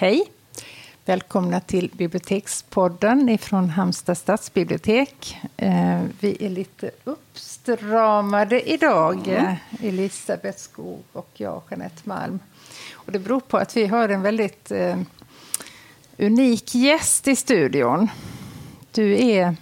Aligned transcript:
Hej! 0.00 0.24
Välkomna 1.04 1.60
till 1.60 1.90
Bibliotekspodden 1.94 3.28
ifrån 3.28 3.70
Halmstad 3.70 4.18
stadsbibliotek. 4.18 5.38
Eh, 5.56 6.02
vi 6.20 6.36
är 6.40 6.50
lite 6.50 6.90
uppstramade 7.04 8.70
idag, 8.70 9.28
mm. 9.28 9.54
Elisabeth 9.82 10.58
Skog 10.58 11.02
och 11.12 11.28
jag, 11.34 11.62
Jeanette 11.70 12.02
Malm. 12.04 12.38
Och 12.92 13.12
det 13.12 13.18
beror 13.18 13.40
på 13.40 13.56
att 13.56 13.76
vi 13.76 13.86
har 13.86 14.08
en 14.08 14.22
väldigt 14.22 14.70
eh, 14.70 15.00
unik 16.18 16.74
gäst 16.74 17.28
i 17.28 17.36
studion. 17.36 18.08
Du 18.92 19.24
är 19.24 19.56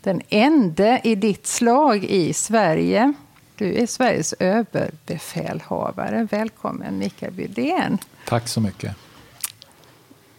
den 0.00 0.22
enda 0.28 0.98
i 0.98 1.14
ditt 1.14 1.46
slag 1.46 2.04
i 2.04 2.32
Sverige. 2.32 3.12
Du 3.56 3.74
är 3.74 3.86
Sveriges 3.86 4.32
överbefälhavare. 4.32 6.28
Välkommen 6.30 6.98
Mikael 6.98 7.32
Bydén. 7.32 7.98
Tack 8.30 8.48
så 8.48 8.60
mycket. 8.60 8.96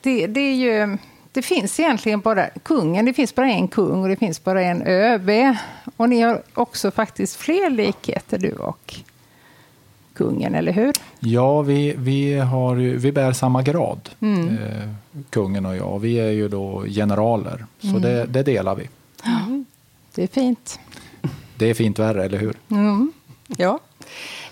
Det, 0.01 0.27
det, 0.27 0.39
är 0.39 0.55
ju, 0.55 0.97
det 1.31 1.41
finns 1.41 1.79
egentligen 1.79 2.19
bara 2.19 2.49
kungen, 2.49 3.05
det 3.05 3.13
finns 3.13 3.35
bara 3.35 3.51
en 3.51 3.67
kung 3.67 4.03
och 4.03 4.09
det 4.09 4.15
finns 4.15 4.43
bara 4.43 4.61
en 4.61 4.81
ÖB. 4.81 5.55
Och 5.97 6.09
ni 6.09 6.21
har 6.21 6.41
också 6.53 6.91
faktiskt 6.91 7.35
fler 7.35 7.69
likheter 7.69 8.37
du 8.37 8.51
och 8.51 8.95
kungen, 10.13 10.55
eller 10.55 10.71
hur? 10.71 10.93
Ja, 11.19 11.61
vi, 11.61 11.93
vi, 11.97 12.39
har, 12.39 12.75
vi 12.75 13.11
bär 13.11 13.33
samma 13.33 13.61
grad, 13.61 14.09
mm. 14.19 14.57
eh, 14.57 14.89
kungen 15.29 15.65
och 15.65 15.75
jag. 15.75 15.99
Vi 15.99 16.19
är 16.19 16.31
ju 16.31 16.47
då 16.47 16.85
generaler, 16.85 17.65
så 17.79 17.87
mm. 17.87 18.01
det, 18.01 18.25
det, 18.25 18.43
delar 18.43 18.75
vi. 18.75 18.89
Mm. 19.25 19.65
Det 20.15 20.23
är 20.23 20.27
fint. 20.27 20.79
Det 21.55 21.65
är 21.65 21.73
fint 21.73 21.99
värre, 21.99 22.25
eller 22.25 22.37
hur? 22.37 22.55
Mm. 22.69 23.13
Ja. 23.47 23.79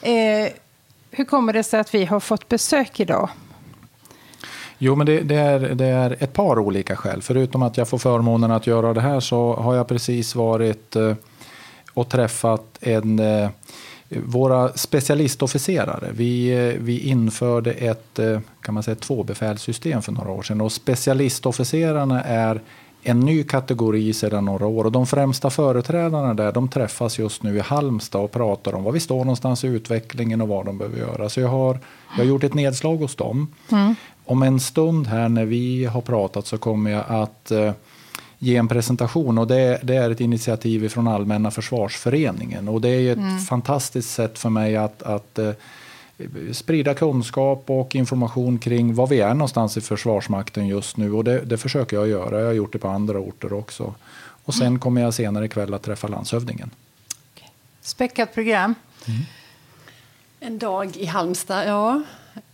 Eh, 0.02 0.52
hur 1.12 1.26
kommer 1.26 1.54
det 1.54 1.64
sig 1.64 1.80
att 1.80 1.94
vi 1.94 2.06
har 2.06 2.20
fått 2.20 2.50
besök 2.50 3.00
idag? 3.00 3.30
Jo, 4.78 4.96
men 4.96 5.06
det, 5.06 5.22
det, 5.22 5.36
är, 5.36 5.60
det 5.60 5.86
är 5.86 6.16
ett 6.20 6.34
par 6.34 6.60
olika 6.60 6.96
skäl. 6.96 7.22
Förutom 7.22 7.64
att 7.64 7.78
jag 7.78 7.88
får 7.88 7.98
förmånen 7.98 8.52
att 8.52 8.68
göra 8.68 8.94
det 8.94 9.02
här 9.02 9.20
så 9.20 9.54
har 9.54 9.76
jag 9.76 9.88
precis 9.88 10.36
varit 10.36 10.96
eh, 10.96 11.16
och 11.94 12.10
träffat 12.10 12.78
en 12.82 13.20
eh, 13.20 13.50
våra 14.10 14.74
specialistofficerare, 14.74 16.10
vi, 16.12 16.50
eh, 16.50 16.76
vi 16.80 17.00
införde 17.00 17.72
ett, 17.72 18.20
kan 18.62 18.74
man 18.74 18.84
säga, 18.84 18.96
tvåbefälssystem 18.96 20.02
för 20.02 20.12
några 20.12 20.32
år 20.32 20.42
sedan. 20.42 20.62
Och 20.62 20.72
specialistofficerarna 20.72 22.24
är 22.24 22.62
en 23.04 23.20
ny 23.20 23.44
kategori 23.44 24.14
sedan 24.14 24.46
några 24.46 24.68
år. 24.68 24.86
Och 24.86 24.92
de 24.92 25.08
främsta 25.08 25.50
företrädarna 25.50 26.34
där 26.34 26.52
de 26.52 26.68
träffas 26.68 27.20
just 27.20 27.44
nu 27.44 27.58
i 27.58 27.60
Halmstad 27.60 28.22
och 28.22 28.32
pratar 28.32 28.76
om 28.76 28.84
var 28.84 28.92
vi 28.92 29.00
står 29.00 29.20
någonstans 29.20 29.64
i 29.64 29.68
utvecklingen 29.68 30.42
och 30.42 30.48
vad 30.48 30.66
de 30.66 30.78
behöver 30.78 30.98
göra. 30.98 31.30
Så 31.30 31.40
jag 31.40 31.48
har, 31.48 31.80
jag 32.12 32.24
har 32.24 32.30
gjort 32.30 32.44
ett 32.44 32.54
nedslag 32.54 32.98
hos 32.98 33.16
dem. 33.16 33.48
Mm. 33.72 33.96
Om 34.26 34.44
en 34.44 34.60
stund 34.60 35.08
här 35.08 35.30
när 35.30 35.46
vi 35.46 35.86
har 35.86 36.02
pratat 36.02 36.48
så 36.48 36.58
kommer 36.58 36.92
jag 36.92 37.04
att 37.08 37.52
eh, 37.52 37.72
ge 38.40 38.56
en 38.56 38.68
presentation. 38.68 39.38
Och 39.38 39.48
det, 39.48 39.80
det, 39.84 39.96
är 39.96 40.10
ett 40.10 40.22
initiativ 40.22 40.90
från 40.90 41.08
Allmänna 41.08 41.52
försvarsföreningen. 41.52 42.68
Och 42.68 42.82
det 42.82 42.90
är 42.90 43.12
ett 43.12 43.18
mm. 43.18 43.40
fantastiskt 43.40 44.14
sätt 44.14 44.40
för 44.40 44.50
mig 44.50 44.78
att, 44.78 45.04
att 45.04 45.40
eh, 45.40 45.52
sprida 46.54 46.94
kunskap 46.94 47.64
och 47.66 47.96
information 47.96 48.60
kring 48.60 48.96
var 48.96 49.08
vi 49.08 49.20
är 49.20 49.34
någonstans 49.34 49.78
i 49.78 49.82
Försvarsmakten 49.82 50.68
just 50.68 50.98
nu. 50.98 51.14
Och 51.14 51.24
det, 51.24 51.46
det 51.46 51.58
försöker 51.58 51.98
jag 51.98 52.08
göra. 52.08 52.40
Jag 52.40 52.46
har 52.46 52.54
gjort 52.54 52.74
det 52.74 52.80
på 52.80 52.88
andra 52.88 53.20
orter 53.20 53.54
också. 53.54 53.94
Och 54.44 54.54
sen 54.54 54.68
mm. 54.68 54.80
kommer 54.80 55.02
jag 55.02 55.14
senare 55.14 55.46
ikväll 55.46 55.74
att 55.74 55.84
träffa 55.84 56.08
landshövdingen. 56.08 56.72
Okay. 57.36 57.50
Späckat 57.82 58.34
program. 58.34 58.76
Mm. 59.08 59.22
En 60.40 60.60
dag 60.60 60.98
i 60.98 61.06
Halmstad, 61.06 61.68
ja. 61.68 62.02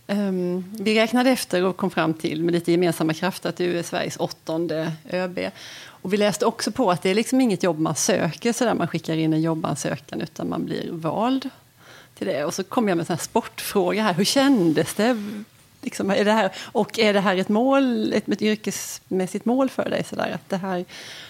Um, 0.06 0.64
vi 0.78 1.00
räknade 1.00 1.30
efter 1.30 1.64
och 1.64 1.76
kom 1.76 1.90
fram 1.90 2.14
till 2.14 2.42
med 2.42 2.52
lite 2.54 2.72
gemensamma 2.72 3.14
krafter 3.14 3.48
att 3.48 3.56
du 3.56 3.78
är 3.78 3.82
Sveriges 3.82 4.16
åttonde 4.16 4.92
ÖB. 5.10 5.38
Och 5.86 6.12
vi 6.12 6.16
läste 6.16 6.46
också 6.46 6.70
på 6.72 6.90
att 6.90 7.02
det 7.02 7.10
är 7.10 7.14
liksom 7.14 7.40
inget 7.40 7.62
jobb 7.62 7.78
man 7.78 7.94
söker 7.94 8.52
så 8.52 8.64
där 8.64 8.74
man 8.74 8.88
skickar 8.88 9.16
in 9.16 9.32
en 9.32 9.42
jobbansökan 9.42 10.20
utan 10.20 10.48
man 10.48 10.64
blir 10.64 10.88
vald 10.92 11.50
till 12.18 12.26
det. 12.26 12.44
Och 12.44 12.54
så 12.54 12.64
kom 12.64 12.88
jag 12.88 12.96
med 12.96 13.10
en 13.10 13.18
sportfråga 13.18 14.02
här. 14.02 14.14
Hur 14.14 14.24
kändes 14.24 14.94
det? 14.94 15.22
Liksom, 15.82 16.10
är 16.10 16.24
det 16.24 16.32
här, 16.32 16.52
och 16.58 16.98
är 16.98 17.12
det 17.12 17.20
här 17.20 17.36
ett 17.36 17.48
mål, 17.48 18.12
ett, 18.12 18.28
ett 18.28 18.42
yrkesmässigt 18.42 19.44
mål 19.44 19.68
för 19.68 19.90
dig? 19.90 20.04
Så 20.04 20.16
där, 20.16 20.30
att 20.34 20.48
det 20.48 20.56
här, 20.56 20.84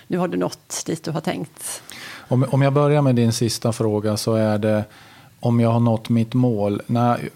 nu 0.06 0.18
har 0.18 0.28
du 0.28 0.38
nått 0.38 0.82
dit 0.86 1.04
du 1.04 1.10
har 1.10 1.20
tänkt. 1.20 1.82
Om, 2.28 2.46
om 2.50 2.62
jag 2.62 2.72
börjar 2.72 3.02
med 3.02 3.14
din 3.14 3.32
sista 3.32 3.72
fråga 3.72 4.16
så 4.16 4.34
är 4.34 4.58
det 4.58 4.84
om 5.40 5.60
jag 5.60 5.70
har 5.70 5.80
nått 5.80 6.08
mitt 6.08 6.34
mål. 6.34 6.82
Nej, 6.86 7.30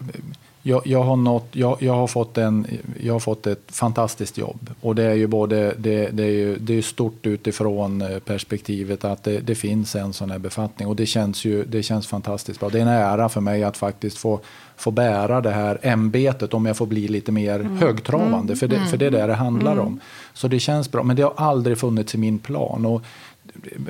jag, 0.63 0.87
jag, 0.87 1.03
har 1.03 1.15
nått, 1.15 1.47
jag, 1.51 1.77
jag, 1.79 1.93
har 1.93 2.07
fått 2.07 2.37
en, 2.37 2.67
jag 3.03 3.13
har 3.13 3.19
fått 3.19 3.47
ett 3.47 3.63
fantastiskt 3.67 4.37
jobb. 4.37 4.69
Och 4.81 4.95
det 4.95 5.03
är 5.03 5.13
ju 5.13 5.27
både, 5.27 5.73
det, 5.77 6.09
det 6.09 6.23
är 6.23 6.31
ju, 6.31 6.57
det 6.57 6.77
är 6.77 6.81
stort 6.81 7.25
utifrån 7.25 8.01
eh, 8.01 8.19
perspektivet 8.19 9.05
att 9.05 9.23
det, 9.23 9.39
det, 9.39 9.55
finns 9.55 9.95
en 9.95 10.13
sån 10.13 10.31
här 10.31 10.39
befattning. 10.39 10.87
Och 10.87 10.95
det 10.95 11.05
känns 11.05 11.45
ju 11.45 11.63
det 11.63 11.83
känns 11.83 12.07
fantastiskt 12.07 12.59
bra. 12.59 12.69
Det 12.69 12.77
är 12.77 12.81
en 12.81 12.87
ära 12.87 13.29
för 13.29 13.41
mig 13.41 13.63
att 13.63 13.77
faktiskt 13.77 14.17
få, 14.17 14.39
få 14.77 14.91
bära 14.91 15.41
det 15.41 15.51
här 15.51 15.79
ämbetet 15.81 16.53
om 16.53 16.65
jag 16.65 16.77
får 16.77 16.85
bli 16.85 17.07
lite 17.07 17.31
mer 17.31 17.59
mm. 17.59 17.77
högtravande. 17.77 18.53
Mm. 18.53 18.57
För, 18.57 18.67
det, 18.67 18.85
för 18.85 18.97
det 18.97 19.05
är 19.05 19.11
det 19.11 19.27
det 19.27 19.33
handlar 19.33 19.71
mm. 19.71 19.85
om. 19.85 19.99
Så 20.33 20.47
det 20.47 20.59
känns 20.59 20.91
bra. 20.91 21.03
Men 21.03 21.15
det 21.15 21.23
har 21.23 21.33
aldrig 21.35 21.77
funnits 21.77 22.15
i 22.15 22.17
min 22.17 22.39
plan. 22.39 22.85
Och 22.85 23.01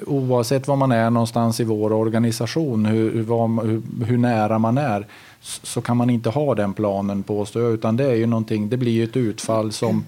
oavsett 0.08 0.68
var 0.68 0.76
man 0.76 0.92
är 0.92 1.10
någonstans 1.10 1.60
i 1.60 1.64
vår 1.64 1.94
organisation, 1.94 2.86
hur, 2.86 3.12
hur, 3.14 4.06
hur 4.06 4.18
nära 4.18 4.60
man 4.60 4.78
är 4.78 5.08
så 5.42 5.82
kan 5.82 5.98
man 5.98 6.10
inte 6.10 6.30
ha 6.30 6.56
den 6.56 6.74
planen 6.74 7.24
påstår 7.24 7.62
jag, 7.62 7.74
utan 7.74 7.98
det 7.98 8.06
är 8.06 8.16
ju 8.16 8.26
någonting, 8.26 8.70
det 8.70 8.78
blir 8.78 9.04
ett 9.04 9.18
utfall 9.18 9.72
som 9.72 10.06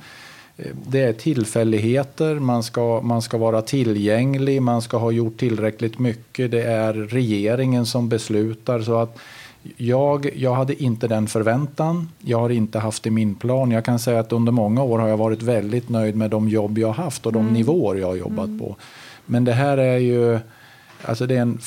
eh, 0.57 0.65
det 0.87 1.01
är 1.01 1.13
tillfälligheter, 1.13 2.35
man 2.35 2.63
ska, 2.63 3.01
man 3.01 3.21
ska 3.21 3.37
vara 3.37 3.61
tillgänglig, 3.61 4.61
man 4.61 4.81
ska 4.81 4.97
ha 4.97 5.11
gjort 5.11 5.37
tillräckligt 5.37 5.99
mycket. 5.99 6.51
Det 6.51 6.63
är 6.63 6.93
regeringen 6.93 7.85
som 7.85 8.09
beslutar. 8.09 8.81
så 8.81 8.97
att 8.97 9.17
jag, 9.77 10.29
jag 10.35 10.53
hade 10.53 10.83
inte 10.83 11.07
den 11.07 11.27
förväntan, 11.27 12.09
jag 12.19 12.39
har 12.39 12.49
inte 12.49 12.79
haft 12.79 13.07
i 13.07 13.09
min 13.09 13.35
plan. 13.35 13.71
Jag 13.71 13.85
kan 13.85 13.99
säga 13.99 14.19
att 14.19 14.31
under 14.31 14.51
många 14.51 14.83
år 14.83 14.99
har 14.99 15.07
jag 15.07 15.17
varit 15.17 15.41
väldigt 15.41 15.89
nöjd 15.89 16.15
med 16.15 16.29
de 16.29 16.49
jobb 16.49 16.77
jag 16.77 16.87
har 16.87 17.03
haft 17.03 17.25
och 17.25 17.33
de 17.33 17.41
mm. 17.41 17.53
nivåer 17.53 17.95
jag 17.95 18.07
har 18.07 18.15
jobbat 18.15 18.47
mm. 18.47 18.59
på. 18.59 18.75
Men 19.25 19.45
det 19.45 19.53
här 19.53 19.77
är 19.77 19.97
ju 19.97 20.39
alltså 21.05 21.25
det 21.25 21.35
är 21.35 21.41
en 21.41 21.59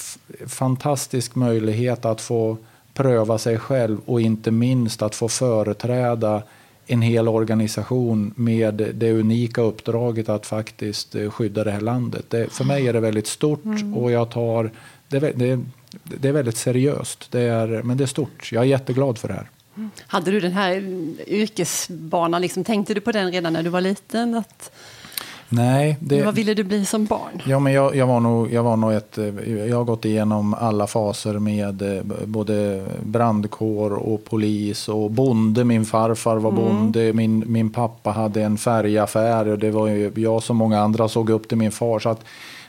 fantastisk 0.47 1.35
möjlighet 1.35 2.05
att 2.05 2.21
få 2.21 2.57
pröva 2.97 3.39
sig 3.39 3.59
själv 3.59 3.99
och 4.07 4.21
inte 4.21 4.51
minst 4.51 5.03
att 5.03 5.15
få 5.15 5.29
företräda 5.29 6.43
en 6.87 7.03
hel 7.03 7.29
organisation 7.29 8.35
med 8.37 8.75
det 8.95 9.13
unika 9.13 9.61
uppdraget 9.61 10.29
att 10.29 10.47
faktiskt 10.47 11.15
eh, 11.15 11.31
skydda 11.31 11.65
det 11.65 11.71
här 11.71 11.81
landet. 11.81 12.25
Det, 12.29 12.53
för 12.53 12.65
mig 12.65 12.89
är 12.89 12.93
det 12.93 13.01
väldigt 13.01 13.27
stort 13.27 13.65
mm. 13.65 13.95
och 13.95 14.11
jag 14.11 14.31
tar 14.31 14.71
det, 15.09 15.19
det, 15.19 15.61
det, 16.05 16.29
är 16.29 16.33
väldigt 16.33 16.57
seriöst. 16.57 17.33
Det 17.33 17.41
är, 17.41 17.83
men 17.83 17.97
det 17.97 18.05
är 18.05 18.07
stort. 18.07 18.53
Jag 18.53 18.63
är 18.63 18.67
jätteglad 18.67 19.19
för 19.19 19.29
det 19.29 19.35
här. 19.35 19.51
Mm. 19.77 19.91
Hade 20.07 20.31
du 20.31 20.41
den 20.41 20.53
här 20.53 20.75
yrkesbanan, 21.27 22.43
liksom, 22.43 22.65
tänkte 22.65 22.95
du 22.95 23.01
på 23.01 23.13
den 23.13 23.33
redan 23.33 23.53
när 23.53 23.63
du 23.63 23.71
var 23.71 23.81
liten? 23.81 24.35
Att 24.35 24.71
Nej. 25.49 25.97
Det, 26.01 26.23
vad 26.23 26.35
ville 26.35 26.55
du 26.55 26.65
bli 26.65 26.85
som 26.85 27.05
barn? 27.05 27.43
Ja, 27.47 27.59
men 27.59 27.73
jag, 27.73 27.97
jag, 27.97 28.07
var 28.07 28.21
nog, 28.21 28.53
jag 28.53 28.63
var 28.63 28.77
nog 28.77 28.93
ett... 28.93 29.19
Jag 29.69 29.77
har 29.77 29.85
gått 29.85 30.05
igenom 30.05 30.55
alla 30.55 30.87
faser 30.87 31.39
med 31.39 31.83
eh, 31.83 32.03
både 32.25 32.85
brandkår 33.03 33.93
och 33.93 34.25
polis 34.25 34.89
och 34.89 35.11
bonde. 35.11 35.65
Min 35.65 35.85
farfar 35.85 36.37
var 36.37 36.51
mm. 36.51 36.65
bonde. 36.65 37.13
Min, 37.13 37.45
min 37.47 37.71
pappa 37.71 38.11
hade 38.11 38.43
en 38.43 38.59
färgaffär. 38.59 39.49
Och 39.49 39.59
det 39.59 39.71
var 39.71 39.87
ju, 39.87 40.13
jag 40.15 40.43
som 40.43 40.57
många 40.57 40.81
andra 40.81 41.09
såg 41.09 41.31
upp 41.31 41.49
till 41.49 41.59
min 41.59 41.73
far. 41.73 41.99
Så 41.99 42.09
att, 42.09 42.25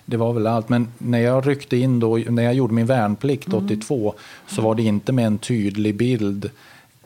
det 0.05 0.17
var 0.17 0.33
väl 0.33 0.47
allt. 0.47 0.69
Men 0.69 0.87
när 0.97 1.19
jag 1.19 1.47
ryckte 1.47 1.77
in 1.77 1.99
då, 1.99 2.17
när 2.29 2.43
jag 2.43 2.53
gjorde 2.53 2.73
min 2.73 2.85
värnplikt 2.85 3.47
mm. 3.47 3.65
82 3.65 4.13
så 4.47 4.61
var 4.61 4.75
det 4.75 4.83
inte 4.83 5.11
med 5.11 5.27
en 5.27 5.37
tydlig 5.37 5.95
bild 5.95 6.49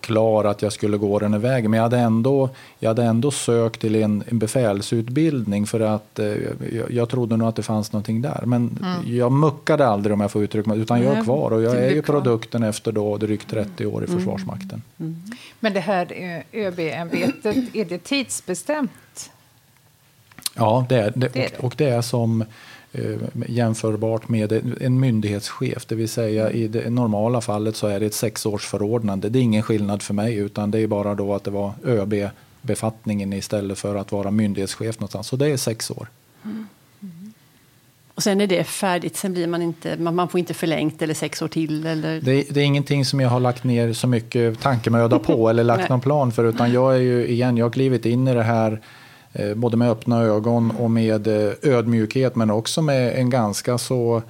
klar 0.01 0.43
att 0.43 0.61
jag 0.61 0.73
skulle 0.73 0.97
gå 0.97 1.19
den 1.19 1.33
här 1.33 1.39
vägen. 1.39 1.71
Men 1.71 1.77
jag 1.77 1.83
hade 1.83 1.97
ändå, 1.97 2.49
jag 2.79 2.89
hade 2.89 3.03
ändå 3.03 3.31
sökt 3.31 3.81
till 3.81 3.95
en, 3.95 4.23
en 4.27 4.39
befälsutbildning 4.39 5.67
för 5.67 5.79
att 5.79 6.19
eh, 6.19 6.25
jag, 6.25 6.91
jag, 6.91 7.09
trodde 7.09 7.37
nog 7.37 7.47
att 7.47 7.55
det 7.55 7.63
fanns 7.63 7.91
någonting 7.91 8.21
där. 8.21 8.43
Men 8.45 8.77
mm. 8.81 9.17
jag 9.17 9.31
muckade 9.31 9.87
aldrig 9.87 10.13
om 10.13 10.21
jag 10.21 10.31
får 10.31 10.43
uttrycka 10.43 10.69
mig, 10.69 10.79
utan 10.79 11.01
jag 11.01 11.17
är 11.17 11.23
kvar 11.23 11.51
och 11.51 11.61
jag 11.61 11.75
är 11.75 11.91
ju 11.91 12.01
produkten 12.01 12.63
efter 12.63 12.91
då 12.91 13.17
drygt 13.17 13.49
30 13.49 13.85
år 13.85 14.03
i 14.03 14.07
mm. 14.07 14.19
Försvarsmakten. 14.19 14.81
Mm. 14.99 15.21
Men 15.59 15.73
det 15.73 15.79
här 15.79 16.07
eh, 16.11 16.65
ÖB-ämbetet, 16.65 17.75
är 17.75 17.85
det 17.85 18.03
tidsbestämt? 18.03 19.31
Ja, 20.55 20.85
det 20.89 20.95
är 20.95 21.11
det. 21.15 21.27
det, 21.27 21.39
är 21.39 21.49
det. 21.49 21.57
Och, 21.57 21.63
och 21.63 21.73
det 21.77 21.89
är 21.89 22.01
som 22.01 22.45
jämförbart 23.47 24.29
med 24.29 24.51
en 24.81 24.99
myndighetschef. 24.99 25.85
Det 25.85 25.95
vill 25.95 26.09
säga 26.09 26.51
i 26.51 26.67
det 26.67 26.89
normala 26.89 27.41
fallet 27.41 27.75
så 27.75 27.87
är 27.87 27.99
det 27.99 28.05
ett 28.05 28.13
sexårsförordnande. 28.13 29.29
Det 29.29 29.39
är 29.39 29.43
ingen 29.43 29.63
skillnad 29.63 30.01
för 30.01 30.13
mig 30.13 30.35
utan 30.35 30.71
det 30.71 30.79
är 30.79 30.87
bara 30.87 31.15
då 31.15 31.33
att 31.33 31.43
det 31.43 31.51
var 31.51 31.73
ÖB-befattningen 31.85 33.33
istället 33.33 33.79
för 33.79 33.95
att 33.95 34.11
vara 34.11 34.31
myndighetschef 34.31 34.99
någonstans. 34.99 35.27
Så 35.27 35.35
det 35.35 35.47
är 35.47 35.57
sex 35.57 35.91
år. 35.91 36.07
Mm. 36.43 36.67
Mm. 37.01 37.33
Och 38.15 38.23
sen 38.23 38.41
är 38.41 38.47
det 38.47 38.63
färdigt, 38.63 39.17
sen 39.17 39.33
blir 39.33 39.47
man 39.47 39.61
inte, 39.61 39.97
man, 39.97 40.29
får 40.29 40.39
inte 40.39 40.53
förlängt 40.53 41.01
eller 41.01 41.13
sex 41.13 41.41
år 41.41 41.47
till? 41.47 41.85
Eller? 41.85 42.21
Det, 42.21 42.43
det, 42.49 42.61
är 42.61 42.65
ingenting 42.65 43.05
som 43.05 43.19
jag 43.19 43.29
har 43.29 43.39
lagt 43.39 43.63
ner 43.63 43.93
så 43.93 44.07
mycket 44.07 44.59
tankemöda 44.59 45.19
på 45.19 45.49
eller 45.49 45.63
lagt 45.63 45.89
någon 45.89 46.01
plan 46.01 46.31
för, 46.31 46.45
utan 46.45 46.71
jag 46.71 46.95
är 46.95 46.99
ju 46.99 47.27
igen, 47.27 47.57
jag 47.57 47.65
har 47.65 47.71
klivit 47.71 48.05
in 48.05 48.27
i 48.27 48.33
det 48.33 48.43
här 48.43 48.71
eh, 48.71 48.79
både 49.55 49.77
med 49.77 49.91
öppna 49.91 50.21
ögon 50.21 50.71
och 50.71 50.91
med 50.91 51.27
eh, 51.27 51.53
ödmjukhet, 51.61 52.35
men 52.35 52.51
också 52.51 52.81
med 52.81 53.19
en 53.19 53.29
ganska 53.29 53.77
så 53.77 54.21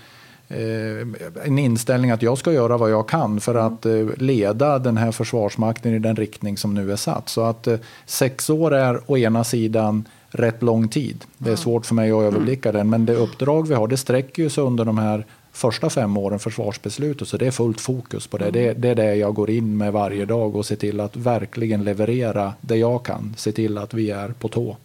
eh, 0.48 1.08
en 1.46 1.60
inställning 1.60 2.12
att 2.12 2.22
jag 2.22 2.38
ska 2.38 2.54
göra 2.54 2.78
vad 2.78 2.92
jag 2.92 3.10
kan 3.10 3.40
för 3.40 3.56
att 3.56 3.86
eh, 3.86 4.08
leda 4.18 4.80
den 4.80 4.98
här 4.98 5.12
försvarsmakten 5.12 5.94
i 5.94 6.00
den 6.00 6.16
riktning 6.16 6.58
som 6.58 6.74
nu 6.74 6.92
är 6.92 6.96
satt. 6.96 7.30
Så 7.30 7.42
att 7.42 7.68
sex 8.06 8.50
år 8.50 8.74
är 8.74 9.02
å 9.06 9.18
ena 9.18 9.44
sidan 9.44 10.06
rätt 10.30 10.64
lång 10.64 10.88
tid. 10.88 11.26
Det 11.38 11.52
är 11.52 11.56
svårt 11.56 11.86
för 11.86 11.96
mig 11.96 12.12
att 12.12 12.22
överblicka 12.24 12.72
den, 12.72 12.90
men 12.90 13.06
det 13.06 13.16
uppdrag 13.16 13.68
vi 13.68 13.74
har 13.74 13.88
det 13.88 13.98
sträcker 13.98 14.50
sig 14.50 14.64
under 14.64 14.86
de 14.86 14.98
här 14.98 15.26
första 15.52 15.90
fem 15.90 16.18
åren 16.18 16.40
försvarsbeslutet, 16.40 17.28
så 17.28 17.38
det 17.38 17.48
är 17.48 17.52
fullt 17.52 17.82
fokus 17.82 18.28
på 18.28 18.38
det. 18.38 18.52
det. 18.52 18.74
Det 18.74 18.90
är 18.90 18.96
det 18.96 19.16
jag 19.16 19.34
går 19.34 19.50
in 19.50 19.78
med 19.78 19.94
varje 19.94 20.26
dag 20.26 20.56
och 20.56 20.66
ser 20.66 20.76
till 20.76 21.00
att 21.00 21.16
verkligen 21.16 21.84
leverera 21.84 22.54
det 22.62 22.76
jag 22.76 23.04
kan. 23.06 23.34
Se 23.38 23.52
till 23.52 23.78
att 23.78 23.94
vi 23.94 24.12
är 24.12 24.30
på 24.30 24.48
tå. 24.48 24.78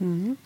Mm. 0.00 0.36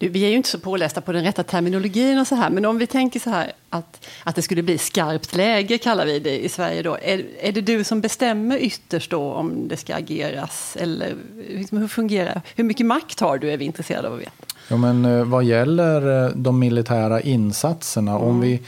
Du, 0.00 0.08
vi 0.08 0.24
är 0.24 0.28
ju 0.28 0.36
inte 0.36 0.48
så 0.48 0.58
pålästa 0.58 1.00
på 1.00 1.12
den 1.12 1.24
rätta 1.24 1.42
terminologin 1.42 2.18
och 2.18 2.26
så 2.26 2.34
här, 2.34 2.50
men 2.50 2.64
om 2.64 2.78
vi 2.78 2.86
tänker 2.86 3.20
så 3.20 3.30
här 3.30 3.52
att, 3.70 4.06
att 4.24 4.36
det 4.36 4.42
skulle 4.42 4.62
bli 4.62 4.78
skarpt 4.78 5.36
läge, 5.36 5.78
kallar 5.78 6.06
vi 6.06 6.18
det 6.18 6.44
i 6.44 6.48
Sverige 6.48 6.82
då. 6.82 6.98
Är, 7.02 7.24
är 7.40 7.52
det 7.52 7.60
du 7.60 7.84
som 7.84 8.00
bestämmer 8.00 8.58
ytterst 8.58 9.10
då 9.10 9.32
om 9.32 9.68
det 9.68 9.76
ska 9.76 9.94
ageras? 9.94 10.76
Eller 10.80 11.14
liksom, 11.48 11.78
hur 11.78 11.88
fungerar 11.88 12.40
Hur 12.54 12.64
mycket 12.64 12.86
makt 12.86 13.20
har 13.20 13.38
du, 13.38 13.50
är 13.50 13.56
vi 13.56 13.64
intresserade 13.64 14.08
av 14.08 14.14
att 14.14 14.20
veta. 14.20 14.32
Ja, 14.68 14.76
men 14.76 15.04
eh, 15.04 15.24
vad 15.24 15.44
gäller 15.44 16.26
eh, 16.26 16.30
de 16.34 16.58
militära 16.58 17.20
insatserna, 17.20 18.12
mm. 18.12 18.22
om 18.22 18.40
vi, 18.40 18.60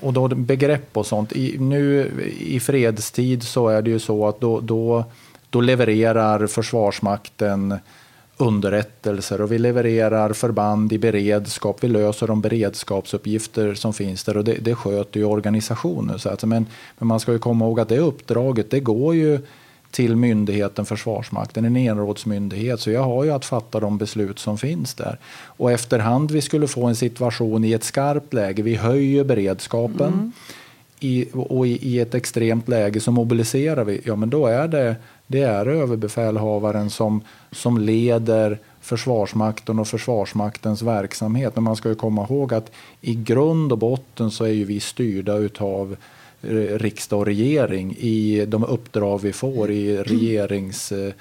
och 0.00 0.12
då 0.12 0.28
begrepp 0.28 0.96
och 0.96 1.06
sånt. 1.06 1.32
I, 1.32 1.58
nu 1.58 2.12
i 2.38 2.60
fredstid 2.60 3.42
så 3.42 3.68
är 3.68 3.82
det 3.82 3.90
ju 3.90 3.98
så 3.98 4.28
att 4.28 4.40
då, 4.40 4.60
då, 4.60 5.04
då 5.50 5.60
levererar 5.60 6.46
Försvarsmakten 6.46 7.78
underrättelser 8.36 9.40
och 9.40 9.52
vi 9.52 9.58
levererar 9.58 10.32
förband 10.32 10.92
i 10.92 10.98
beredskap. 10.98 11.78
Vi 11.80 11.88
löser 11.88 12.26
de 12.26 12.40
beredskapsuppgifter 12.40 13.74
som 13.74 13.92
finns 13.92 14.24
där 14.24 14.36
och 14.36 14.44
det, 14.44 14.54
det 14.60 14.74
sköter 14.74 15.20
ju 15.20 15.26
organisationen. 15.26 16.18
Så 16.18 16.28
att, 16.28 16.44
men, 16.44 16.66
men 16.98 17.08
man 17.08 17.20
ska 17.20 17.32
ju 17.32 17.38
komma 17.38 17.64
ihåg 17.64 17.80
att 17.80 17.88
det 17.88 17.98
uppdraget 17.98 18.70
det 18.70 18.80
går 18.80 19.14
ju 19.14 19.38
till 19.90 20.16
myndigheten 20.16 20.86
Försvarsmakten, 20.86 21.64
en 21.64 21.76
enrådsmyndighet. 21.76 22.80
Så 22.80 22.90
jag 22.90 23.02
har 23.02 23.24
ju 23.24 23.30
att 23.30 23.44
fatta 23.44 23.80
de 23.80 23.98
beslut 23.98 24.38
som 24.38 24.58
finns 24.58 24.94
där. 24.94 25.18
Och 25.44 25.72
efterhand 25.72 26.30
vi 26.30 26.40
skulle 26.40 26.68
få 26.68 26.86
en 26.86 26.96
situation 26.96 27.64
i 27.64 27.72
ett 27.72 27.84
skarpt 27.84 28.34
läge, 28.34 28.62
vi 28.62 28.74
höjer 28.74 29.24
beredskapen 29.24 30.12
mm 30.12 30.32
i, 31.00 31.26
och 31.32 31.66
i, 31.66 31.88
i, 31.88 32.00
ett 32.00 32.14
extremt 32.14 32.68
läge 32.68 33.00
så 33.00 33.10
mobiliserar 33.10 33.84
vi. 33.84 34.00
Ja, 34.04 34.16
men 34.16 34.30
då 34.30 34.46
är 34.46 34.68
det 34.68 34.96
det 35.26 35.42
är 35.42 35.66
överbefälhavaren 35.66 36.90
som, 36.90 37.20
som 37.50 37.78
leder 37.78 38.58
Försvarsmakten 38.80 39.78
och 39.78 39.88
Försvarsmaktens 39.88 40.82
verksamhet. 40.82 41.54
Men 41.54 41.64
man 41.64 41.76
ska 41.76 41.88
ju 41.88 41.94
komma 41.94 42.24
ihåg 42.24 42.54
att 42.54 42.70
i 43.00 43.14
grund 43.14 43.72
och 43.72 43.78
botten 43.78 44.30
så 44.30 44.44
är 44.44 44.52
ju 44.52 44.64
vi 44.64 44.80
styrda 44.80 45.36
utav 45.36 45.96
eh, 46.42 46.48
riksdag 46.78 47.18
och 47.18 47.26
regering 47.26 47.96
i 47.98 48.44
de 48.48 48.64
uppdrag 48.64 49.20
vi 49.22 49.32
får 49.32 49.70
i 49.70 49.96
regerings 49.96 50.92
eh, 50.92 51.12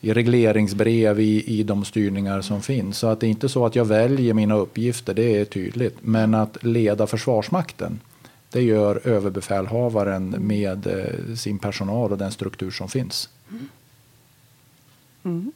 i 0.00 0.12
regleringsbrev, 0.12 1.20
i, 1.20 1.44
i 1.46 1.62
de 1.62 1.84
styrningar 1.84 2.40
som 2.40 2.62
finns. 2.62 2.98
Så 2.98 3.06
att 3.06 3.20
det 3.20 3.26
är 3.26 3.28
inte 3.28 3.48
så 3.48 3.66
att 3.66 3.76
jag 3.76 3.84
väljer 3.84 4.34
mina 4.34 4.56
uppgifter, 4.56 5.14
det 5.14 5.36
är 5.36 5.44
tydligt. 5.44 5.96
Men 6.00 6.34
att 6.34 6.64
leda 6.64 7.06
Försvarsmakten, 7.06 8.00
det 8.50 8.62
gör 8.62 9.00
överbefälhavaren 9.04 10.30
med 10.30 10.86
eh, 10.86 11.34
sin 11.34 11.58
personal 11.58 12.12
och 12.12 12.18
den 12.18 12.32
struktur 12.32 12.70
som 12.70 12.88
finns. 12.88 13.28
Mm. 15.24 15.52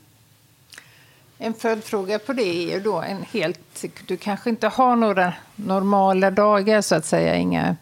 En 1.39 1.55
följdfråga 1.55 2.19
på 2.19 2.33
det 2.33 2.43
är 2.43 2.75
ju 2.75 2.81
då 2.81 3.01
en 3.01 3.23
helt... 3.23 3.85
Du 4.07 4.17
kanske 4.17 4.51
inte 4.51 4.69
har 4.69 4.97
några 4.97 5.33
normala 5.57 6.31
dagar, 6.31 6.81
så 6.81 6.95
att 6.95 7.07
säga. 7.07 7.37
Inga... 7.37 7.77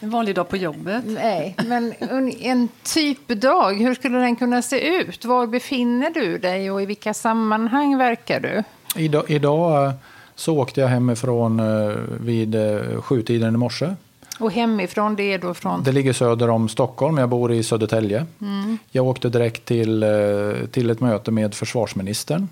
En 0.00 0.10
vanlig 0.10 0.34
dag 0.34 0.48
på 0.48 0.56
jobbet? 0.56 1.04
Nej, 1.06 1.56
men 1.66 1.94
en 2.40 2.68
typdag, 2.82 3.72
hur 3.72 3.94
skulle 3.94 4.18
den 4.18 4.36
kunna 4.36 4.62
se 4.62 5.00
ut? 5.00 5.24
Var 5.24 5.46
befinner 5.46 6.10
du 6.10 6.38
dig 6.38 6.70
och 6.70 6.82
i 6.82 6.86
vilka 6.86 7.14
sammanhang 7.14 7.98
verkar 7.98 8.40
du? 8.40 8.62
Idag, 8.96 9.24
idag 9.28 9.86
eh, 9.86 9.92
så 10.34 10.58
åkte 10.58 10.80
jag 10.80 10.88
hemifrån 10.88 11.60
eh, 11.60 11.96
vid 12.20 12.56
sjutiden 13.02 13.54
i 13.54 13.58
morse. 13.58 13.94
Och 14.40 14.52
hemifrån, 14.52 15.16
det 15.16 15.32
är 15.32 15.38
då 15.38 15.54
från? 15.54 15.82
Det 15.82 15.92
ligger 15.92 16.12
söder 16.12 16.50
om 16.50 16.68
Stockholm. 16.68 17.18
Jag 17.18 17.28
bor 17.28 17.52
i 17.52 17.62
Södertälje. 17.62 18.26
Mm. 18.40 18.78
Jag 18.90 19.06
åkte 19.06 19.28
direkt 19.28 19.64
till, 19.64 20.02
eh, 20.02 20.08
till 20.70 20.90
ett 20.90 21.00
möte 21.00 21.30
med 21.30 21.54
försvarsministern. 21.54 22.48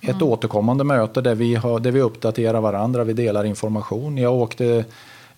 Ett 0.00 0.08
mm. 0.08 0.22
återkommande 0.22 0.84
möte 0.84 1.20
där 1.20 1.34
vi, 1.34 1.54
har, 1.54 1.80
där 1.80 1.90
vi 1.90 2.00
uppdaterar 2.00 2.60
varandra, 2.60 3.04
vi 3.04 3.12
delar 3.12 3.44
information. 3.44 4.18
Jag 4.18 4.34
åkte, 4.34 4.84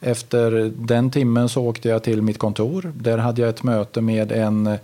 efter 0.01 0.73
den 0.77 1.11
timmen 1.11 1.49
så 1.49 1.63
åkte 1.63 1.89
jag 1.89 2.03
till 2.03 2.23
mitt 2.23 2.39
kontor. 2.39 2.93
Där 2.97 3.19
hade 3.19 3.41
jag 3.41 3.49
ett 3.49 3.63
möte 3.63 4.01
med 4.01 4.33
en, 4.33 4.79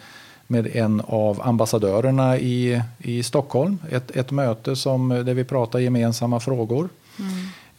med 0.47 0.77
en 0.77 1.03
av 1.07 1.43
ambassadörerna 1.43 2.39
i, 2.39 2.83
i 2.99 3.23
Stockholm. 3.23 3.79
Ett, 3.91 4.17
ett 4.17 4.31
möte 4.31 4.77
som, 4.77 5.09
där 5.09 5.35
vi 5.35 5.45
pratar 5.45 5.79
gemensamma 5.79 6.41
frågor. 6.41 6.89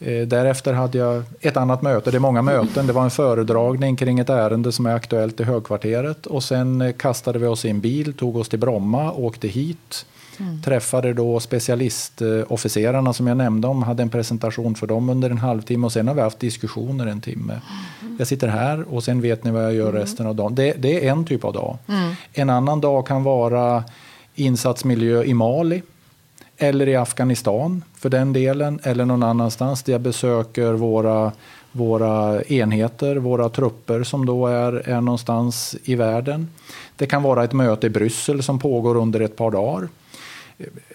Eh, 0.04 0.26
därefter 0.26 0.72
hade 0.72 0.98
jag 0.98 1.22
ett 1.40 1.56
annat 1.56 1.82
möte, 1.82 2.10
det 2.10 2.16
är 2.16 2.20
många 2.20 2.42
möten, 2.42 2.86
det 2.86 2.92
var 2.92 3.04
en 3.04 3.10
föredragning 3.10 3.96
kring 3.96 4.18
ett 4.18 4.30
ärende 4.30 4.72
som 4.72 4.86
är 4.86 4.94
aktuellt 4.94 5.40
i 5.40 5.44
högkvarteret 5.44 6.26
och 6.26 6.42
sen 6.42 6.80
eh, 6.80 6.92
kastade 6.92 7.38
vi 7.38 7.46
oss 7.46 7.64
i 7.64 7.68
en 7.68 7.80
bil, 7.80 8.12
tog 8.12 8.36
oss 8.36 8.48
till 8.48 8.58
Bromma, 8.58 9.12
åkte 9.12 9.48
hit, 9.48 10.06
mm. 10.40 10.62
träffade 10.62 11.12
då 11.12 11.40
specialistofficerarna 11.40 13.12
som 13.12 13.26
jag 13.26 13.36
nämnde 13.36 13.68
om, 13.68 13.82
hade 13.82 14.02
en 14.02 14.10
presentation 14.10 14.74
för 14.74 14.86
dem 14.86 15.08
under 15.08 15.30
en 15.30 15.38
halvtimme 15.38 15.86
och 15.86 15.92
sen 15.92 16.08
har 16.08 16.14
vi 16.14 16.20
haft 16.20 16.40
diskussioner 16.40 17.06
en 17.06 17.20
timme. 17.20 17.60
Mm. 18.02 18.16
Jag 18.18 18.26
sitter 18.26 18.48
här 18.48 18.94
och 18.94 19.04
sen 19.04 19.20
vet 19.20 19.44
ni 19.44 19.50
vad 19.50 19.64
jag 19.64 19.74
gör 19.74 19.88
mm. 19.88 20.00
resten 20.00 20.26
av 20.26 20.34
dagen. 20.34 20.54
Det, 20.54 20.74
det, 20.78 21.06
är 21.06 21.12
en 21.12 21.24
typ 21.24 21.44
av 21.44 21.52
dag. 21.52 21.78
Mm. 21.88 22.14
En 22.32 22.50
annan 22.50 22.80
dag 22.80 23.06
kan 23.06 23.22
vara 23.22 23.84
insatsmiljö 24.34 25.22
i 25.24 25.34
Mali 25.34 25.82
eller 26.62 26.88
i 26.88 26.96
Afghanistan 26.96 27.84
för 27.94 28.08
den 28.08 28.32
delen, 28.32 28.80
eller 28.82 29.04
någon 29.04 29.22
annanstans 29.22 29.82
där 29.82 29.92
jag 29.92 30.00
besöker 30.00 30.72
våra, 30.72 31.32
våra 31.72 32.42
enheter, 32.42 33.16
våra 33.16 33.48
trupper 33.48 34.02
som 34.02 34.26
då 34.26 34.46
är, 34.46 34.88
är 34.88 35.00
någonstans 35.00 35.76
i 35.84 35.94
världen. 35.94 36.48
Det 36.96 37.06
kan 37.06 37.22
vara 37.22 37.44
ett 37.44 37.52
möte 37.52 37.86
i 37.86 37.90
Bryssel 37.90 38.42
som 38.42 38.58
pågår 38.58 38.96
under 38.96 39.20
ett 39.20 39.36
par 39.36 39.50
dagar. 39.50 39.88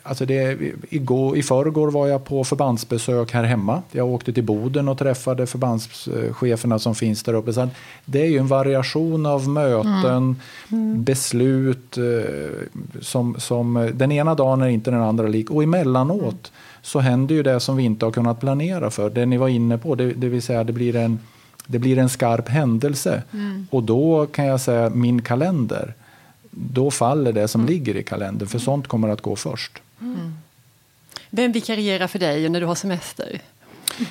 Alltså 0.04 0.26
det, 0.26 0.58
igår, 0.90 1.38
I 1.38 1.44
förrgår 1.44 1.92
var 1.92 2.08
jag 2.08 2.26
på 2.26 2.44
förbandsbesök 2.44 3.32
här 3.32 3.44
hemma. 3.44 3.82
Jag 3.92 4.08
åkte 4.08 4.34
till 4.34 4.44
Boden 4.44 4.88
och 4.88 4.98
träffade 4.98 5.48
förbandscheferna 5.48 6.80
som 6.80 6.96
finns 6.96 7.24
där 7.24 7.34
uppe. 7.34 7.54
Så 7.54 7.70
det 8.06 8.22
är 8.22 8.28
ju 8.28 8.38
en 8.38 8.48
variation 8.48 9.26
av 9.26 9.50
möten, 9.50 10.12
mm. 10.12 10.36
Mm. 10.72 11.04
beslut. 11.04 11.98
Eh, 11.98 12.04
som, 13.02 13.36
som, 13.40 13.92
den 13.94 14.12
ena 14.12 14.36
dagen 14.36 14.62
är 14.62 14.68
inte 14.68 14.92
den 14.92 15.02
andra 15.02 15.28
lik. 15.28 15.52
Och 15.52 15.64
emellanåt 15.64 16.22
mm. 16.22 16.38
så 16.82 17.00
händer 17.00 17.36
ju 17.36 17.44
det 17.44 17.60
som 17.60 17.78
vi 17.78 17.84
inte 17.84 18.06
har 18.06 18.12
kunnat 18.12 18.40
planera 18.40 18.90
för. 18.90 19.10
Det 19.10 19.26
ni 19.26 19.38
var 19.38 19.48
inne 19.48 19.78
på, 19.78 19.96
det, 19.96 20.14
det 20.14 20.30
vill 20.30 20.42
säga 20.42 20.64
det 20.64 20.74
blir 20.74 20.96
en, 20.96 21.20
det 21.68 21.80
blir 21.80 21.98
en 21.98 22.10
skarp 22.10 22.50
händelse. 22.50 23.24
Mm. 23.34 23.68
Och 23.72 23.84
då 23.84 24.26
kan 24.26 24.46
jag 24.46 24.62
säga 24.62 24.90
min 24.90 25.22
kalender 25.22 25.94
då 26.58 26.92
faller 26.92 27.34
det 27.34 27.48
som 27.48 27.62
mm. 27.62 27.74
ligger 27.74 27.96
i 27.96 28.04
kalendern, 28.04 28.48
för 28.48 28.60
sånt 28.60 28.88
kommer 28.88 29.10
att 29.10 29.22
gå 29.22 29.36
först. 29.36 29.82
Mm. 30.02 30.34
Vem 31.30 31.52
vikarierar 31.52 32.08
för 32.08 32.20
dig 32.20 32.50
när 32.50 32.60
du 32.60 32.66
har 32.66 32.76
semester? 32.76 33.42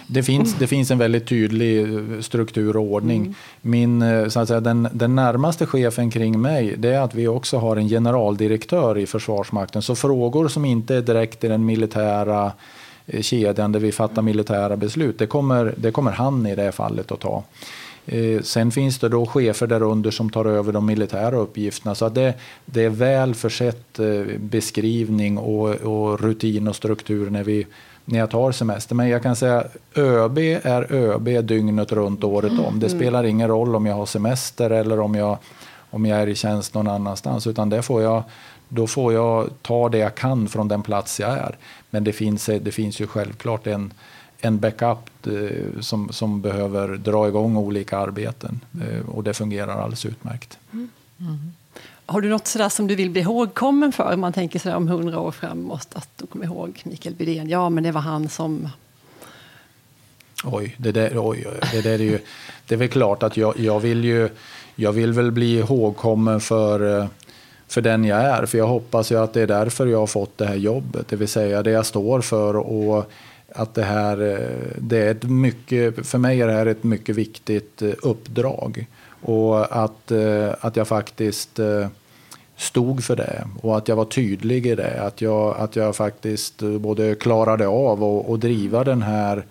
Det 0.06 0.22
finns, 0.22 0.54
det 0.54 0.66
finns 0.66 0.90
en 0.90 0.98
väldigt 0.98 1.26
tydlig 1.26 1.82
eh, 1.82 2.20
struktur 2.20 2.76
och 2.76 2.82
ordning. 2.82 3.20
Mm. 3.20 3.34
Min, 3.60 4.02
eh, 4.02 4.28
så 4.28 4.40
att 4.40 4.48
säga, 4.48 4.60
den, 4.60 4.88
den 4.92 5.16
närmaste 5.16 5.66
chefen 5.66 6.10
kring 6.10 6.40
mig 6.40 6.74
det 6.78 6.88
är 6.88 7.00
att 7.00 7.14
vi 7.14 7.28
också 7.28 7.58
har 7.58 7.76
en 7.76 7.88
generaldirektör 7.88 8.98
i 8.98 9.06
Försvarsmakten. 9.06 9.82
Så 9.82 9.96
frågor 9.96 10.48
som 10.48 10.64
inte 10.64 10.94
är 10.94 11.02
direkt 11.02 11.44
i 11.44 11.48
den 11.48 11.64
militära 11.64 12.52
eh, 13.06 13.22
kedjan 13.22 13.72
där 13.72 13.80
vi 13.80 13.92
fattar 13.92 14.22
militära 14.22 14.76
beslut, 14.76 15.18
det 15.18 15.26
kommer, 15.26 15.74
det 15.76 15.90
kommer 15.90 16.10
han 16.10 16.46
i 16.46 16.54
det 16.54 16.72
fallet 16.72 17.12
att 17.12 17.20
ta. 17.20 17.44
Eh, 18.06 18.42
sen 18.42 18.70
finns 18.70 18.98
det 18.98 19.08
då 19.08 19.26
chefer 19.26 19.66
därunder 19.66 20.10
som 20.10 20.30
tar 20.30 20.44
över 20.44 20.72
de 20.72 20.86
militära 20.86 21.36
uppgifterna. 21.36 21.94
Så 21.94 22.08
det, 22.08 22.34
det 22.64 22.84
är 22.84 22.90
väl 22.90 23.34
försett 23.34 23.98
eh, 23.98 24.38
beskrivning 24.38 25.38
och, 25.38 25.68
och, 25.74 26.20
rutin 26.20 26.68
och 26.68 26.76
struktur 26.76 27.30
när, 27.30 27.44
vi, 27.44 27.66
när 28.04 28.18
jag 28.18 28.30
tar 28.30 28.52
semester. 28.52 28.94
Men 28.94 29.08
jag 29.08 29.22
kan 29.22 29.36
säga 29.36 29.64
ÖB 29.94 30.38
är 30.62 30.92
ÖB 30.92 31.46
dygnet 31.46 31.92
runt 31.92 32.24
året 32.24 32.52
om. 32.52 32.80
Det 32.80 32.86
mm. 32.86 32.98
spelar 32.98 33.24
ingen 33.24 33.48
roll 33.48 33.76
om 33.76 33.86
jag 33.86 33.94
har 33.94 34.06
semester 34.06 34.70
eller 34.70 35.00
om 35.00 35.14
jag, 35.14 35.38
om 35.90 36.06
jag 36.06 36.20
är 36.20 36.26
i 36.26 36.34
tjänst 36.34 36.74
någon 36.74 36.88
annanstans. 36.88 37.46
Utan 37.46 37.70
det 37.70 37.82
får 37.82 38.02
jag, 38.02 38.22
då 38.68 38.86
får 38.86 39.12
jag 39.12 39.50
ta 39.62 39.88
det 39.88 39.98
jag 39.98 40.14
kan 40.14 40.48
från 40.48 40.68
den 40.68 40.82
plats 40.82 41.20
jag 41.20 41.30
är. 41.30 41.56
Men 41.90 42.04
det 42.04 42.12
finns, 42.12 42.46
det 42.46 42.72
finns 42.72 43.00
ju 43.00 43.06
självklart 43.06 43.66
en 43.66 43.92
en 44.40 44.58
backup 44.58 45.26
eh, 45.26 45.80
som, 45.80 46.12
som 46.12 46.40
behöver 46.40 46.88
dra 46.88 47.28
igång 47.28 47.56
olika 47.56 47.98
arbeten. 47.98 48.60
Eh, 48.80 49.08
och 49.08 49.24
det 49.24 49.34
fungerar 49.34 49.78
alldeles 49.78 50.06
utmärkt. 50.06 50.58
Mm. 50.72 50.88
Mm. 51.20 51.52
Har 52.06 52.20
du 52.20 52.28
något 52.28 52.46
sådär 52.46 52.68
som 52.68 52.86
du 52.86 52.94
vill 52.94 53.10
bli 53.10 53.20
ihågkommen 53.20 53.92
för? 53.92 54.14
Om 54.14 54.20
man 54.20 54.32
tänker 54.32 54.58
sådär 54.58 54.76
om 54.76 54.88
hundra 54.88 55.20
år 55.20 55.30
framåt, 55.30 55.88
att 55.92 56.08
de 56.16 56.26
kommer 56.26 56.44
ihåg 56.44 56.80
Mikael 56.84 57.14
Bydén. 57.14 57.48
Ja, 57.48 57.70
men 57.70 57.84
det 57.84 57.92
var 57.92 58.00
han 58.00 58.28
som... 58.28 58.68
Oj, 60.44 60.74
det 60.78 60.92
där, 60.92 61.12
oj, 61.14 61.46
det 61.72 61.80
där 61.80 61.90
är 61.90 61.98
ju... 61.98 62.18
Det 62.66 62.74
är 62.74 62.78
väl 62.78 62.88
klart 62.88 63.22
att 63.22 63.36
jag, 63.36 63.58
jag 63.58 63.80
vill 63.80 64.04
ju... 64.04 64.28
Jag 64.74 64.92
vill 64.92 65.12
väl 65.12 65.30
bli 65.30 65.58
ihågkommen 65.58 66.40
för, 66.40 67.00
eh, 67.00 67.06
för 67.68 67.80
den 67.80 68.04
jag 68.04 68.20
är. 68.20 68.46
För 68.46 68.58
jag 68.58 68.66
hoppas 68.66 69.12
ju 69.12 69.18
att 69.18 69.32
det 69.32 69.42
är 69.42 69.46
därför 69.46 69.86
jag 69.86 69.98
har 69.98 70.06
fått 70.06 70.38
det 70.38 70.46
här 70.46 70.54
jobbet. 70.54 71.08
Det 71.08 71.16
vill 71.16 71.28
säga 71.28 71.62
det 71.62 71.70
jag 71.70 71.86
står 71.86 72.20
för. 72.20 72.56
och 72.56 73.10
att 73.56 73.74
det 73.74 73.84
här 73.84 74.22
eh, 74.22 74.78
det 74.78 74.98
är 74.98 75.10
ett 75.10 75.22
mycket, 75.22 76.06
för 76.06 76.18
mig 76.18 76.40
är 76.40 76.46
det 76.46 76.52
här 76.52 76.66
ett 76.66 76.84
mycket 76.84 77.16
viktigt 77.16 77.82
eh, 77.82 77.90
uppdrag. 78.02 78.86
Och 79.20 79.76
att, 79.84 80.10
eh, 80.10 80.54
att 80.60 80.76
jag 80.76 80.88
faktiskt 80.88 81.60
stod 82.56 83.04
för 83.04 83.16
det 83.16 83.48
och 83.62 83.76
att 83.76 83.88
jag 83.88 83.96
var 83.96 84.04
tydlig 84.04 84.66
i 84.66 84.74
det. 84.74 85.02
Att 85.02 85.20
jag, 85.20 85.56
att 85.56 85.76
jag 85.76 85.96
faktiskt 85.96 86.62
både 86.62 87.14
klarade 87.14 87.66
av 87.66 88.24
att 88.30 88.40
driva 88.40 88.84
den 88.84 89.02
här 89.02 89.44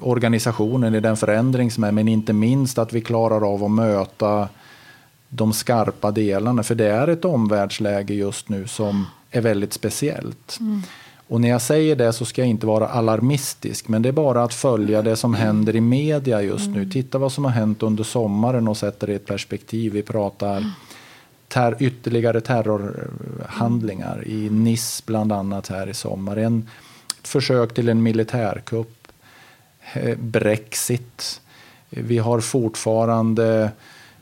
organisationen 0.00 0.94
i 0.94 1.00
den 1.00 1.16
förändring 1.16 1.70
som 1.70 1.84
är, 1.84 1.92
men 1.92 2.08
inte 2.08 2.32
minst 2.32 2.78
att 2.78 2.92
vi 2.92 3.00
klarar 3.00 3.52
av 3.54 3.64
att 3.64 3.70
möta 3.70 4.48
de 5.28 5.52
skarpa 5.52 6.10
delarna. 6.10 6.62
För 6.62 6.74
det 6.74 6.86
är 6.86 7.08
ett 7.08 7.24
omvärldsläge 7.24 8.14
just 8.14 8.48
nu 8.48 8.66
som 8.66 9.06
är 9.30 9.40
väldigt 9.40 9.72
speciellt. 9.72 10.56
Mm. 10.60 10.82
Och 11.30 11.40
när 11.40 11.48
jag 11.48 11.62
säger 11.62 11.96
det 11.96 12.12
så 12.12 12.24
ska 12.24 12.42
jag 12.42 12.48
inte 12.48 12.66
vara 12.66 12.88
alarmistisk, 12.88 13.88
men 13.88 14.02
det 14.02 14.08
är 14.08 14.12
bara 14.12 14.42
att 14.42 14.54
följa 14.54 15.02
det 15.02 15.16
som 15.16 15.34
händer 15.34 15.76
i 15.76 15.80
media 15.80 16.42
just 16.42 16.66
nu. 16.70 16.78
Mm. 16.78 16.90
Titta 16.90 17.18
vad 17.18 17.32
som 17.32 17.44
har 17.44 17.52
hänt 17.52 17.82
under 17.82 18.04
sommaren 18.04 18.68
och 18.68 18.76
sätta 18.76 19.06
det 19.06 19.12
i 19.12 19.14
ett 19.14 19.26
perspektiv. 19.26 19.92
Vi 19.92 20.02
pratar 20.02 20.72
ter 21.48 21.76
ytterligare 21.78 22.40
terrorhandlingar 22.40 24.28
i 24.28 24.50
Nice 24.50 25.02
bland 25.06 25.32
annat 25.32 25.68
här 25.68 25.88
i 25.88 25.94
sommar. 25.94 26.36
En, 26.36 26.68
ett 27.20 27.28
försök 27.28 27.74
till 27.74 27.88
en 27.88 28.02
militärkupp, 28.02 29.08
Brexit. 30.16 31.40
Vi 31.90 32.18
har 32.18 32.40
fortfarande 32.40 33.70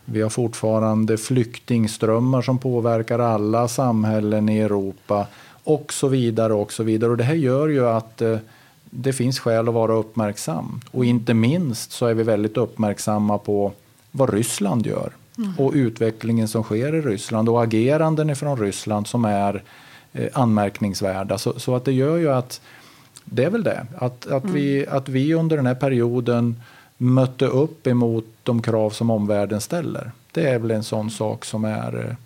vi 0.05 0.23
har 0.23 0.31
fortfarande 0.31 1.19
flyktingströmmar 1.19 2.43
som 2.43 2.59
påverkar 2.59 3.19
alla 3.19 3.69
samhällen 3.69 4.49
i 4.49 4.59
Europa 4.59 5.27
och 5.69 5.93
så 5.93 6.09
vidare. 6.09 6.55
Och 6.55 6.73
så 6.73 6.83
vidare. 6.83 7.11
Och 7.11 7.17
det 7.17 7.25
här 7.25 7.35
gör 7.35 7.69
ju 7.69 7.87
att 7.87 8.23
eh, 8.23 8.39
det 8.85 9.13
finns 9.13 9.39
skäl 9.39 9.69
att 9.69 9.75
vara 9.75 9.93
uppmärksam. 9.93 10.81
Och 10.91 11.05
inte 11.05 11.35
minst 11.35 11.93
så 11.93 12.07
är 12.07 12.15
vi 12.15 12.23
väldigt 12.23 12.57
uppmärksamma 12.57 13.39
på 13.39 13.73
vad 14.11 14.35
Ryssland 14.35 14.87
gör 14.87 15.13
mm. 15.39 15.53
och 15.59 15.73
utvecklingen 15.75 16.49
som 16.49 16.63
sker 16.63 16.95
i 16.95 17.01
Ryssland 17.01 17.49
och 17.49 17.63
ageranden 17.63 18.37
från 18.37 18.59
Ryssland 18.59 19.07
som 19.07 19.25
är 19.25 19.63
eh, 20.13 20.29
anmärkningsvärda. 20.33 21.39
Så, 21.39 21.61
så, 21.61 21.77
att 21.77 21.85
det 21.85 21.93
gör 21.93 22.17
ju 22.17 22.31
att 22.33 22.61
det 23.25 23.45
är 23.45 23.51
väl 23.51 23.63
det, 23.63 23.87
att, 23.99 24.27
att, 24.27 24.45
mm. 24.45 24.55
vi, 24.55 24.87
att 24.87 25.09
vi 25.09 25.35
under 25.35 25.57
den 25.57 25.67
här 25.67 25.75
perioden 25.75 26.61
mötte 26.97 27.47
upp 27.47 27.87
emot 27.87 28.27
de 28.43 28.63
krav 28.63 28.91
som 28.91 29.11
omvärlden 29.11 29.61
ställer. 29.61 30.13
Det 30.33 30.49
är 30.49 30.59
väl 30.59 30.71
en 30.71 30.85
sån 30.85 31.11
sak 31.11 31.45
som 31.45 31.65
är 31.65 32.17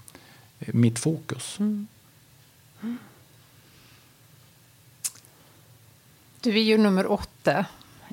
eh, 0.59 0.75
mitt 0.75 0.99
fokus. 0.99 1.57
Mm. 1.61 1.87
Du 6.43 6.51
är 6.51 6.63
ju 6.63 6.79
nummer 6.79 7.13
åtta 7.13 7.65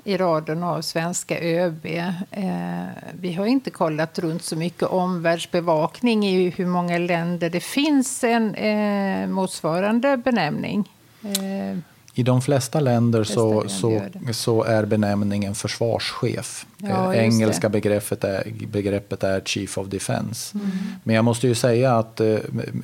i 0.03 0.17
raden 0.17 0.63
av 0.63 0.81
svenska 0.81 1.39
ÖB. 1.39 1.85
Eh, 2.31 2.85
vi 3.19 3.33
har 3.33 3.45
inte 3.45 3.71
kollat 3.71 4.19
runt 4.19 4.43
så 4.43 4.55
mycket 4.55 4.83
omvärldsbevakning 4.83 6.27
i 6.27 6.49
hur 6.49 6.65
många 6.65 6.97
länder 6.97 7.49
det 7.49 7.59
finns 7.59 8.23
en 8.23 8.55
eh, 8.55 9.27
motsvarande 9.27 10.17
benämning. 10.17 10.91
Eh, 11.23 11.77
i 12.13 12.23
de 12.23 12.41
flesta 12.41 12.79
länder 12.79 13.23
så, 13.23 13.63
så, 13.67 14.01
så 14.31 14.63
är 14.63 14.85
benämningen 14.85 15.55
försvarschef. 15.55 16.65
Ja, 16.77 17.13
eh, 17.13 17.23
Engelska 17.23 17.69
begreppet 17.69 18.23
är, 18.23 18.43
begreppet 18.71 19.23
är 19.23 19.41
Chief 19.41 19.77
of 19.77 19.87
Defence. 19.87 20.57
Mm. 20.57 20.69
Men 21.03 21.15
jag 21.15 21.25
måste 21.25 21.47
ju 21.47 21.55
säga 21.55 21.97
att 21.97 22.19
eh, 22.19 22.37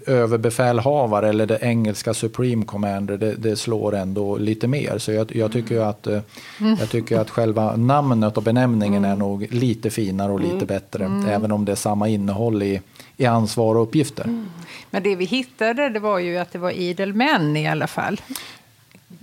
överbefälhavare 0.07 1.29
eller 1.29 1.45
det 1.45 1.59
engelska 1.61 2.13
Supreme 2.13 2.65
Commander 2.65 3.17
det, 3.17 3.33
det 3.33 3.55
slår 3.55 3.95
ändå 3.95 4.37
lite 4.37 4.67
mer. 4.67 4.97
Så 4.97 5.11
jag, 5.11 5.35
jag 5.35 5.51
tycker 5.51 5.79
att, 5.79 6.07
eh, 6.07 6.19
mm. 6.59 6.77
jag 6.79 6.89
tycker 6.89 7.19
att 7.19 7.29
själva 7.29 7.75
namnet 7.75 8.37
och 8.37 8.43
benämningen 8.43 9.05
mm. 9.05 9.11
är 9.11 9.15
nog 9.15 9.47
lite 9.53 9.89
finare 9.89 10.31
och 10.31 10.39
lite 10.39 10.53
mm. 10.53 10.67
bättre. 10.67 11.05
Mm. 11.05 11.27
Även 11.27 11.51
om 11.51 11.65
det 11.65 11.71
är 11.71 11.75
samma 11.75 12.07
innehåll 12.07 12.63
i, 12.63 12.81
i 13.17 13.25
ansvar 13.25 13.75
och 13.75 13.83
uppgifter. 13.83 14.23
Mm. 14.23 14.45
Men 14.89 15.03
det 15.03 15.15
vi 15.15 15.25
hittade 15.25 15.89
det 15.89 15.99
var 15.99 16.19
ju 16.19 16.37
att 16.37 16.51
det 16.51 16.59
var 16.59 16.71
idel 16.71 17.13
män 17.13 17.57
i 17.57 17.67
alla 17.67 17.87
fall. 17.87 18.21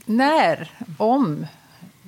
När, 0.05 0.71
om, 0.97 1.47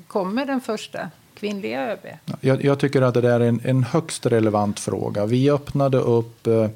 kommer 0.06 0.46
den 0.46 0.60
första 0.60 1.10
kvinnliga 1.34 1.92
ÖB? 1.92 2.06
Jag, 2.40 2.64
jag 2.64 2.78
tycker 2.78 3.02
att 3.02 3.14
det 3.14 3.32
är 3.32 3.40
en, 3.40 3.60
en 3.64 3.82
högst 3.82 4.26
relevant 4.26 4.80
fråga. 4.80 5.26
Vi 5.26 5.50
öppnade 5.50 5.98
upp 5.98 6.46
eh, 6.46 6.68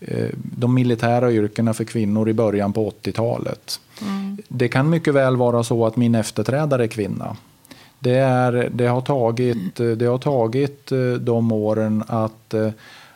eh 0.00 0.30
de 0.56 0.74
militära 0.74 1.32
yrkena 1.32 1.74
för 1.74 1.84
kvinnor 1.84 2.28
i 2.28 2.32
början 2.32 2.72
på 2.72 2.90
80-talet. 2.90 3.80
Mm. 4.02 4.38
Det 4.48 4.68
kan 4.68 4.90
mycket 4.90 5.14
väl 5.14 5.36
vara 5.36 5.64
så 5.64 5.86
att 5.86 5.96
min 5.96 6.14
efterträdare 6.14 6.84
är 6.84 6.88
kvinna. 6.88 7.36
Det, 7.98 8.16
är, 8.16 8.68
det, 8.72 8.86
har 8.86 9.00
tagit, 9.00 9.76
det 9.76 10.06
har 10.06 10.18
tagit 10.18 10.92
eh, 10.92 11.12
de 11.12 11.52
åren 11.52 12.04
att, 12.06 12.54
eh, 12.54 12.70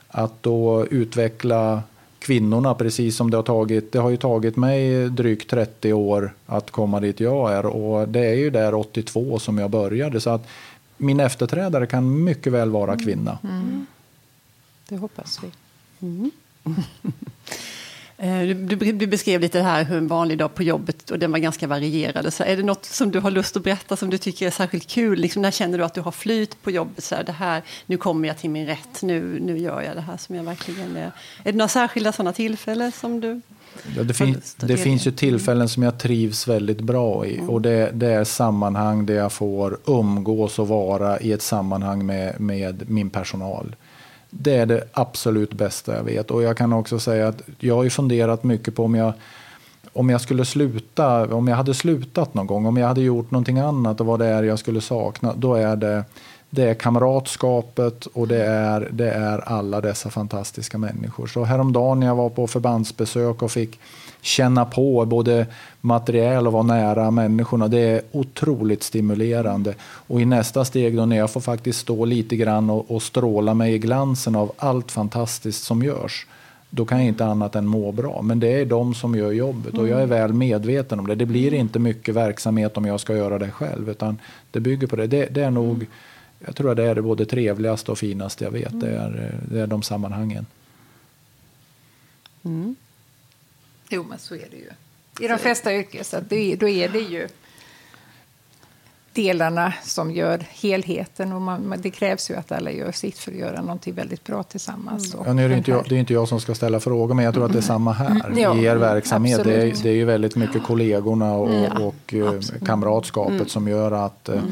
att 0.09 0.43
då 0.43 0.87
utveckla 0.87 1.83
kvinnorna, 2.25 2.75
precis 2.75 3.16
som 3.16 3.31
det 3.31 3.37
har 3.37 3.43
tagit. 3.43 3.93
Det 3.93 3.99
har 3.99 4.11
ju 4.11 4.16
tagit 4.16 4.57
mig 4.57 5.09
drygt 5.11 5.50
30 5.50 5.93
år 5.93 6.35
att 6.47 6.71
komma 6.71 7.00
dit 7.00 7.21
jag 7.21 7.52
är 7.52 7.66
och 7.66 8.09
det 8.09 8.21
är 8.21 8.35
ju 8.35 8.50
där 8.50 8.75
82 8.75 9.38
som 9.38 9.59
jag 9.59 9.71
började. 9.71 10.21
Så 10.21 10.31
att 10.31 10.47
min 10.97 11.21
efterträdare 11.21 11.87
kan 11.87 12.25
mycket 12.25 12.52
väl 12.52 12.71
vara 12.71 12.99
kvinna. 12.99 13.38
Mm. 13.43 13.57
mm. 13.57 13.87
Det 14.88 14.97
hoppas 14.97 15.40
vi. 15.43 15.50
Mm. 16.07 16.31
Eh, 18.16 18.40
du, 18.40 18.76
du, 18.92 19.06
beskrev 19.06 19.40
lite 19.40 19.61
här 19.61 19.85
hur 19.85 19.99
en 19.99 20.06
vanlig 20.06 20.38
dag 20.38 20.54
på 20.54 20.62
jobbet 20.62 21.11
och 21.11 21.18
den 21.18 21.33
var 21.33 21.38
ganska 21.38 21.66
varierad. 21.66 22.33
Så 22.33 22.44
är 22.44 22.56
det 22.56 22.62
något 22.62 22.85
som 22.85 23.11
du 23.11 23.21
har 23.21 23.30
lust 23.30 23.56
att 23.56 23.62
berätta 23.62 23.97
som 23.97 24.11
du 24.11 24.18
tycker 24.18 24.47
är 24.47 24.50
särskilt 24.50 24.87
kul? 24.87 25.18
Liksom 25.18 25.42
när 25.42 25.50
känner 25.50 25.78
du 25.78 25.85
att 25.85 25.94
du 25.94 26.00
har 26.00 26.12
flyt 26.12 26.62
på 26.62 26.71
jobbet? 26.71 27.04
Så 27.04 27.14
här, 27.14 27.25
det 27.25 27.33
här, 27.33 27.62
nu 27.87 27.97
kommer 27.97 28.28
jag 28.28 28.38
till 28.38 28.50
min 28.50 28.66
rätt, 28.66 29.02
nu, 29.02 29.40
nu 29.40 29.59
gör 29.59 29.83
jag 29.83 29.97
det 29.97 30.00
här 30.00 30.16
som 30.16 30.35
jag 30.35 30.44
verkligen 30.44 30.97
är. 30.97 31.12
Är 31.44 31.52
det 31.52 31.59
några 31.59 31.68
särskilda 31.68 32.12
sådana 32.12 32.33
tillfällen 32.33 32.92
som 32.92 33.21
du 33.21 33.40
Ja, 33.97 34.02
det, 34.02 34.14
fin 34.14 34.40
det 34.56 34.76
finns 34.76 35.06
ju 35.06 35.11
tillfällen 35.11 35.68
som 35.68 35.83
jag 35.83 35.99
trivs 35.99 36.49
väldigt 36.49 36.80
bra 36.80 37.26
i. 37.26 37.37
Mm. 37.37 37.50
Och 37.50 37.62
det, 37.62 37.90
det, 37.94 38.06
är 38.06 38.25
sammanhang 38.25 39.06
där 39.06 39.14
jag 39.14 39.33
får 39.33 39.78
umgås 39.87 40.59
och 40.59 40.68
vara 40.68 41.21
i 41.21 41.33
ett 41.33 41.42
sammanhang 41.42 42.06
med, 42.06 42.40
med 42.40 42.90
min 42.90 43.11
personal. 43.11 43.76
Det 44.38 44.56
är 44.56 44.66
det 44.66 44.84
absolut 44.92 45.54
bästa 45.54 45.96
jag 45.96 46.04
vet. 46.04 46.30
Och 46.30 46.42
jag 46.42 46.56
kan 46.56 46.72
också 46.72 46.98
säga 46.98 47.28
att 47.28 47.42
jag 47.58 47.76
har 47.76 47.88
funderat 47.88 48.44
mycket 48.44 48.74
på 48.74 48.84
om 48.84 48.94
jag 48.94 49.12
om 49.92 50.10
jag 50.10 50.20
skulle 50.20 50.44
sluta, 50.44 51.34
om 51.34 51.48
jag 51.48 51.56
hade 51.56 51.74
slutat 51.74 52.34
någon 52.34 52.46
gång, 52.46 52.66
om 52.66 52.76
jag 52.76 52.88
hade 52.88 53.00
gjort 53.00 53.30
någonting 53.30 53.58
annat 53.58 54.00
och 54.00 54.06
vad 54.06 54.18
det 54.18 54.26
är 54.26 54.42
jag 54.42 54.58
skulle 54.58 54.80
sakna, 54.80 55.34
då 55.36 55.54
är 55.54 55.76
det, 55.76 56.04
det 56.50 56.62
är 56.62 56.74
kamratskapet 56.74 58.06
och 58.06 58.28
det 58.28 58.44
är, 58.44 58.88
det 58.92 59.10
är 59.10 59.38
alla 59.38 59.80
dessa 59.80 60.10
fantastiska 60.10 60.78
människor. 60.78 61.26
Så 61.26 61.44
häromdagen 61.44 62.00
när 62.00 62.06
jag 62.06 62.16
var 62.16 62.28
på 62.28 62.46
förbandsbesök 62.46 63.42
och 63.42 63.50
fick 63.50 63.80
känna 64.25 64.64
på 64.64 65.04
både 65.04 65.47
materiell 65.81 66.47
och 66.47 66.52
vara 66.52 66.62
nära 66.62 67.11
människorna. 67.11 67.69
Det 67.69 67.78
är 67.78 68.02
otroligt 68.12 68.83
stimulerande. 68.83 69.75
Och 69.83 70.21
i 70.21 70.25
nästa 70.25 70.64
steg 70.64 70.97
då 70.97 71.07
när 71.07 71.16
jag 71.16 71.31
får 71.31 71.40
faktiskt 71.40 71.78
stå 71.78 72.04
lite 72.04 72.37
grann 72.37 72.71
och, 72.71 72.90
och 72.90 73.02
stråla 73.02 73.54
mig 73.54 73.75
i 73.75 73.78
glansen 73.78 74.37
av 74.37 74.52
allt 74.57 74.93
fantastiskt 74.93 75.64
som 75.64 75.83
görs 75.83 76.26
då 76.71 76.85
kan 76.85 76.99
jag 76.99 77.09
inte 77.09 77.25
annat 77.25 77.57
än 77.57 77.66
må 77.66 77.93
bra. 77.93 78.23
Men 78.23 78.40
det 78.40 78.61
är 78.61 78.66
de 78.66 78.95
som 78.95 79.14
gör 79.14 79.33
jobbet 79.33 79.78
och 79.78 79.88
jag 79.88 80.02
är 80.02 80.07
väl 80.07 80.33
medveten 80.33 80.99
om 80.99 81.07
det. 81.07 81.14
Det 81.14 81.26
blir 81.26 81.54
inte 81.54 81.78
mycket 81.78 82.14
verksamhet 82.14 82.76
om 82.76 82.85
jag 82.85 83.00
ska 83.00 83.16
göra 83.16 83.38
det 83.38 83.50
själv 83.50 83.90
utan 83.90 84.19
det 84.50 84.61
bygger 84.61 84.87
på 84.87 84.97
det. 84.97 85.07
Det, 85.07 85.26
det 85.26 85.43
är 85.43 85.50
nog, 85.50 85.87
jag 86.47 86.57
tror 86.57 86.71
att 86.71 86.76
det 86.76 86.85
är 86.85 86.95
det 86.95 87.02
både 87.02 87.26
trevligaste 87.26 87.93
och 87.93 87.99
finaste 87.99 88.45
jag 88.45 88.50
vet. 88.50 88.81
Det 88.81 88.90
är, 88.90 89.35
det 89.50 89.61
är 89.61 89.66
de 89.66 89.83
sammanhangen. 89.83 90.47
Mm. 92.45 92.76
Jo, 93.88 94.06
men 94.08 94.18
så 94.18 94.34
är 94.34 94.48
det 94.50 94.56
ju. 94.56 94.70
I 95.20 95.28
de 95.28 95.38
flesta 95.38 95.74
yrken, 95.74 96.04
så 96.04 96.20
då 96.20 96.68
är 96.68 96.88
det 96.88 97.00
ju 97.00 97.28
delarna 99.14 99.72
som 99.82 100.10
gör 100.10 100.46
helheten. 100.50 101.32
Och 101.32 101.42
man, 101.42 101.74
det 101.78 101.90
krävs 101.90 102.30
ju 102.30 102.34
att 102.34 102.52
alla 102.52 102.70
gör 102.70 102.92
sitt 102.92 103.18
för 103.18 103.32
att 103.32 103.38
göra 103.38 103.60
någonting 103.60 103.94
väldigt 103.94 104.24
bra 104.24 104.42
tillsammans. 104.42 105.14
Mm. 105.14 105.26
Ja, 105.26 105.32
nu 105.32 105.44
är 105.44 105.48
det, 105.48 105.56
inte 105.56 105.70
jag, 105.70 105.84
det 105.88 105.94
är 105.94 105.98
inte 105.98 106.12
jag 106.12 106.28
som 106.28 106.40
ska 106.40 106.54
ställa 106.54 106.80
frågor, 106.80 107.14
men 107.14 107.24
jag 107.24 107.34
tror 107.34 107.44
att 107.46 107.52
det 107.52 107.58
är 107.58 107.62
samma 107.62 107.92
här 107.92 108.32
ja, 108.36 108.56
i 108.56 108.64
er 108.64 108.76
verksamhet. 108.76 109.44
Det 109.44 109.54
är, 109.54 109.82
det 109.82 109.88
är, 109.88 109.94
ju 109.94 110.04
väldigt 110.04 110.36
mycket 110.36 110.62
kollegorna 110.62 111.34
och, 111.34 111.54
ja, 111.54 111.78
och 111.78 112.14
eh, 112.14 112.40
kamratskapet 112.66 113.34
mm. 113.34 113.48
som 113.48 113.68
gör 113.68 113.92
att 113.92 114.28
eh, 114.28 114.38
mm. 114.38 114.50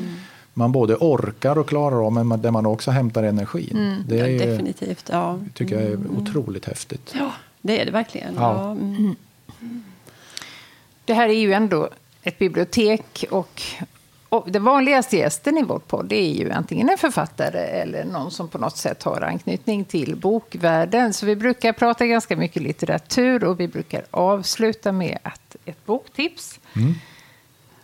man 0.54 0.72
både 0.72 0.96
orkar 0.96 1.58
och 1.58 1.68
klarar 1.68 2.06
av, 2.06 2.12
men 2.12 2.42
där 2.42 2.50
man 2.50 2.66
också 2.66 2.90
hämtar 2.90 3.22
energin. 3.22 3.76
Mm. 3.76 4.04
Det 4.08 4.20
är, 4.20 4.26
ja, 4.26 4.46
definitivt. 4.46 5.08
Ja. 5.12 5.38
tycker 5.54 5.74
jag 5.74 5.84
är 5.84 5.94
mm. 5.94 6.18
otroligt 6.18 6.64
häftigt. 6.64 7.14
Det 7.62 7.80
är 7.80 7.84
det 7.84 7.90
verkligen. 7.90 8.34
Ja. 8.34 8.70
Mm. 8.70 9.16
Det 11.04 11.14
här 11.14 11.28
är 11.28 11.40
ju 11.40 11.52
ändå 11.52 11.88
ett 12.22 12.38
bibliotek 12.38 13.24
och 13.30 13.62
och 14.32 14.50
den 14.50 14.64
vanligaste 14.64 15.16
gästen 15.16 15.58
i 15.58 15.62
vårt 15.62 15.88
podd 15.88 16.12
är 16.12 16.32
ju 16.32 16.50
antingen 16.50 16.88
en 16.88 16.98
författare 16.98 17.58
eller 17.58 18.04
någon 18.04 18.30
som 18.30 18.48
på 18.48 18.58
något 18.58 18.76
sätt 18.76 19.02
har 19.02 19.20
anknytning 19.20 19.84
till 19.84 20.16
bokvärlden. 20.16 21.12
Så 21.12 21.26
vi 21.26 21.36
brukar 21.36 21.72
prata 21.72 22.06
ganska 22.06 22.36
mycket 22.36 22.62
litteratur 22.62 23.44
och 23.44 23.60
vi 23.60 23.68
brukar 23.68 24.04
avsluta 24.10 24.92
med 24.92 25.18
att 25.22 25.56
ett 25.64 25.86
boktips. 25.86 26.60
Mm. 26.76 26.94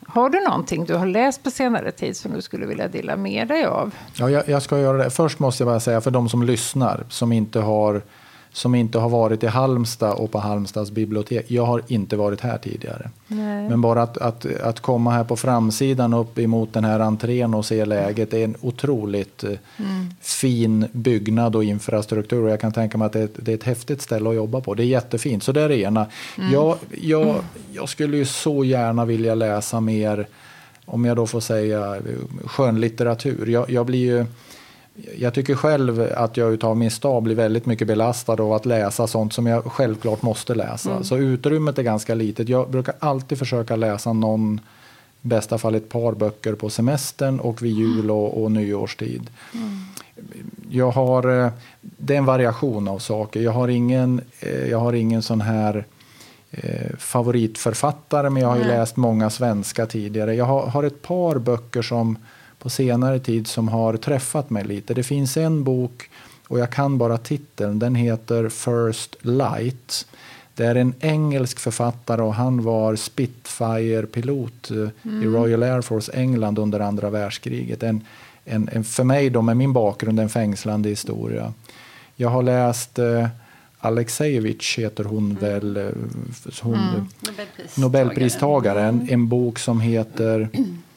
Har 0.07 0.31
du 0.31 0.41
någonting 0.41 0.85
du 0.85 0.95
har 0.95 1.07
läst 1.07 1.43
på 1.43 1.51
senare 1.51 1.93
tid 1.93 2.17
som 2.17 2.33
du 2.33 2.43
skulle 2.43 2.67
vilja 2.67 2.89
dela 2.89 3.17
med 3.17 3.49
dig 3.49 3.65
av? 3.65 3.95
Ja, 4.15 4.31
jag, 4.31 4.49
jag 4.49 4.63
ska 4.63 4.79
göra 4.79 4.97
det. 4.97 5.11
Först 5.11 5.39
måste 5.39 5.63
jag 5.63 5.69
bara 5.69 5.81
säga 5.81 6.01
för 6.01 6.11
de 6.11 6.29
som 6.29 6.43
lyssnar 6.43 7.05
som 7.09 7.33
inte 7.33 7.61
har 7.61 8.03
som 8.53 8.75
inte 8.75 8.99
har 8.99 9.09
varit 9.09 9.43
i 9.43 9.47
Halmstad 9.47 10.13
och 10.13 10.31
på 10.31 10.39
Halmstads 10.39 10.91
bibliotek. 10.91 11.51
Jag 11.51 11.67
har 11.67 11.83
inte 11.87 12.17
varit 12.17 12.41
här 12.41 12.59
tidigare. 12.59 13.11
Nej. 13.27 13.69
Men 13.69 13.81
bara 13.81 14.03
att, 14.03 14.19
att, 14.19 14.47
att 14.63 14.81
komma 14.81 15.11
här 15.11 15.25
på 15.25 15.37
framsidan 15.37 16.15
upp 16.15 16.39
emot 16.39 16.73
den 16.73 16.85
här 16.85 17.01
entrén 17.01 17.55
och 17.55 17.65
se 17.65 17.85
läget. 17.85 18.31
Det 18.31 18.41
är 18.41 18.45
en 18.45 18.57
otroligt 18.61 19.45
eh, 19.45 19.51
mm. 19.77 20.11
fin 20.21 20.87
byggnad 20.93 21.57
och 21.57 21.65
infrastruktur. 21.65 22.43
Och 22.43 22.51
jag 22.51 22.61
kan 22.61 22.73
tänka 22.73 22.99
mig 22.99 23.07
att 23.07 23.13
det 23.13 23.21
är, 23.21 23.29
det 23.37 23.53
är 23.53 23.57
ett 23.57 23.65
häftigt 23.65 24.03
ställe 24.03 24.29
att 24.29 24.37
jobba 24.37 24.61
på. 24.61 24.75
Det 24.75 24.83
är 24.83 24.87
jättefint. 24.87 25.43
Så 25.43 25.53
det 25.53 25.61
är 25.61 25.69
det 25.69 25.79
ena. 25.79 26.07
Mm. 26.39 26.53
Jag, 26.53 26.77
jag, 27.01 27.37
jag 27.73 27.89
skulle 27.89 28.17
ju 28.17 28.25
så 28.25 28.65
gärna 28.65 29.05
vilja 29.05 29.35
läsa 29.35 29.81
mer, 29.81 30.27
om 30.85 31.05
jag 31.05 31.17
då 31.17 31.27
får 31.27 31.41
säga 31.41 31.97
skönlitteratur. 32.45 33.47
Jag, 33.47 33.71
jag 33.71 33.87
blir 33.87 33.99
ju 33.99 34.27
jag 35.19 35.35
tycker 35.35 35.55
själv 35.55 36.13
att 36.17 36.37
jag 36.37 36.53
utav 36.53 36.77
min 36.77 36.91
stab 36.91 37.23
blir 37.23 37.35
väldigt 37.35 37.67
mycket 37.67 37.87
belastad 37.87 38.33
av 38.33 38.53
att 38.53 38.67
läsa 38.67 39.07
sånt 39.07 39.33
som 39.33 39.47
jag 39.47 39.65
självklart 39.65 40.23
måste 40.23 40.55
läsa. 40.55 40.91
Mm. 40.91 41.05
Så 41.05 41.17
utrymmet 41.17 41.79
är 41.79 41.83
ganska 41.83 42.15
litet. 42.15 42.49
Jag 42.49 42.71
brukar 42.71 42.95
alltid 42.99 43.39
försöka 43.39 43.77
läsa 43.77 44.13
någon, 44.13 44.61
i 45.23 45.27
bästa 45.27 45.59
fall 45.59 45.75
ett 45.75 45.89
par 45.89 46.13
böcker 46.13 46.55
på 46.55 46.71
semestern 46.71 47.41
och 47.41 47.63
vid 47.63 47.73
jul 47.73 48.11
och, 48.11 48.43
och 48.43 48.53
nyårstid. 48.53 49.31
Mm. 49.55 49.79
Jag 50.71 50.91
har, 50.91 51.45
eh, 51.45 51.51
det 51.81 52.15
är 52.15 52.19
en 52.19 52.25
variation 52.25 52.89
av 52.89 52.99
saker. 52.99 53.41
Jag 53.41 53.53
har 53.53 53.69
ingen, 53.69 54.21
eh, 54.41 54.69
jag 54.71 54.79
har 54.79 54.93
ingen 54.93 55.23
sån 55.23 55.41
här 55.41 55.85
eh, 56.51 56.97
favoritförfattare 56.99 58.31
men 58.31 58.43
jag 58.43 58.49
har 58.49 58.57
ju 58.57 58.65
läst 58.65 58.97
många 58.97 59.31
svenska 59.31 59.87
tidigare. 59.87 60.35
Jag 60.35 60.45
har, 60.45 60.67
har 60.67 60.83
ett 60.83 61.03
par 61.03 61.39
böcker 61.39 61.83
som 61.83 62.17
på 62.59 62.71
senare 62.71 63.19
tid 63.19 63.47
som 63.47 63.69
har 63.69 63.97
träffat 63.97 64.51
mig 64.51 64.65
lite. 64.65 64.95
Det 64.95 65.03
finns 65.03 65.37
en 65.37 65.65
bok, 65.65 66.11
och 66.49 66.59
jag 66.59 66.71
kan 66.71 66.99
bara 66.99 67.19
titeln, 67.19 67.79
den 67.79 67.95
heter 67.95 68.49
First 68.49 69.17
Light. 69.21 70.07
Det 70.55 70.65
är 70.65 70.75
en 70.75 70.95
engelsk 71.01 71.59
författare 71.59 72.23
och 72.23 72.35
han 72.35 72.63
var 72.63 72.97
Spitfire-pilot 72.97 74.71
mm. 74.71 75.23
i 75.23 75.27
Royal 75.27 75.63
Air 75.63 75.81
Force 75.81 76.13
England 76.13 76.59
under 76.59 76.81
andra 76.81 77.11
världskriget. 77.11 77.83
En, 77.83 78.05
en, 78.45 78.69
en, 78.73 78.85
för 78.85 79.05
mig, 79.05 79.31
då, 79.31 79.43
med 79.43 79.57
min 79.57 79.73
bakgrund, 79.73 80.21
en 80.21 80.29
fängslande 80.29 80.89
historia. 80.89 81.53
Jag 82.17 82.29
har 82.29 82.43
läst 82.43 82.99
eh, 82.99 83.27
Alexejevich 83.79 84.79
heter 84.79 85.05
hon 85.05 85.31
mm. 85.31 85.37
väl, 85.37 85.77
eh, 85.77 85.83
hon, 86.63 86.75
mm. 86.75 87.09
Nobelpristagaren, 87.21 87.69
Nobelpristagaren 87.77 89.07
en 89.11 89.29
bok 89.29 89.59
som 89.59 89.81
heter 89.81 90.49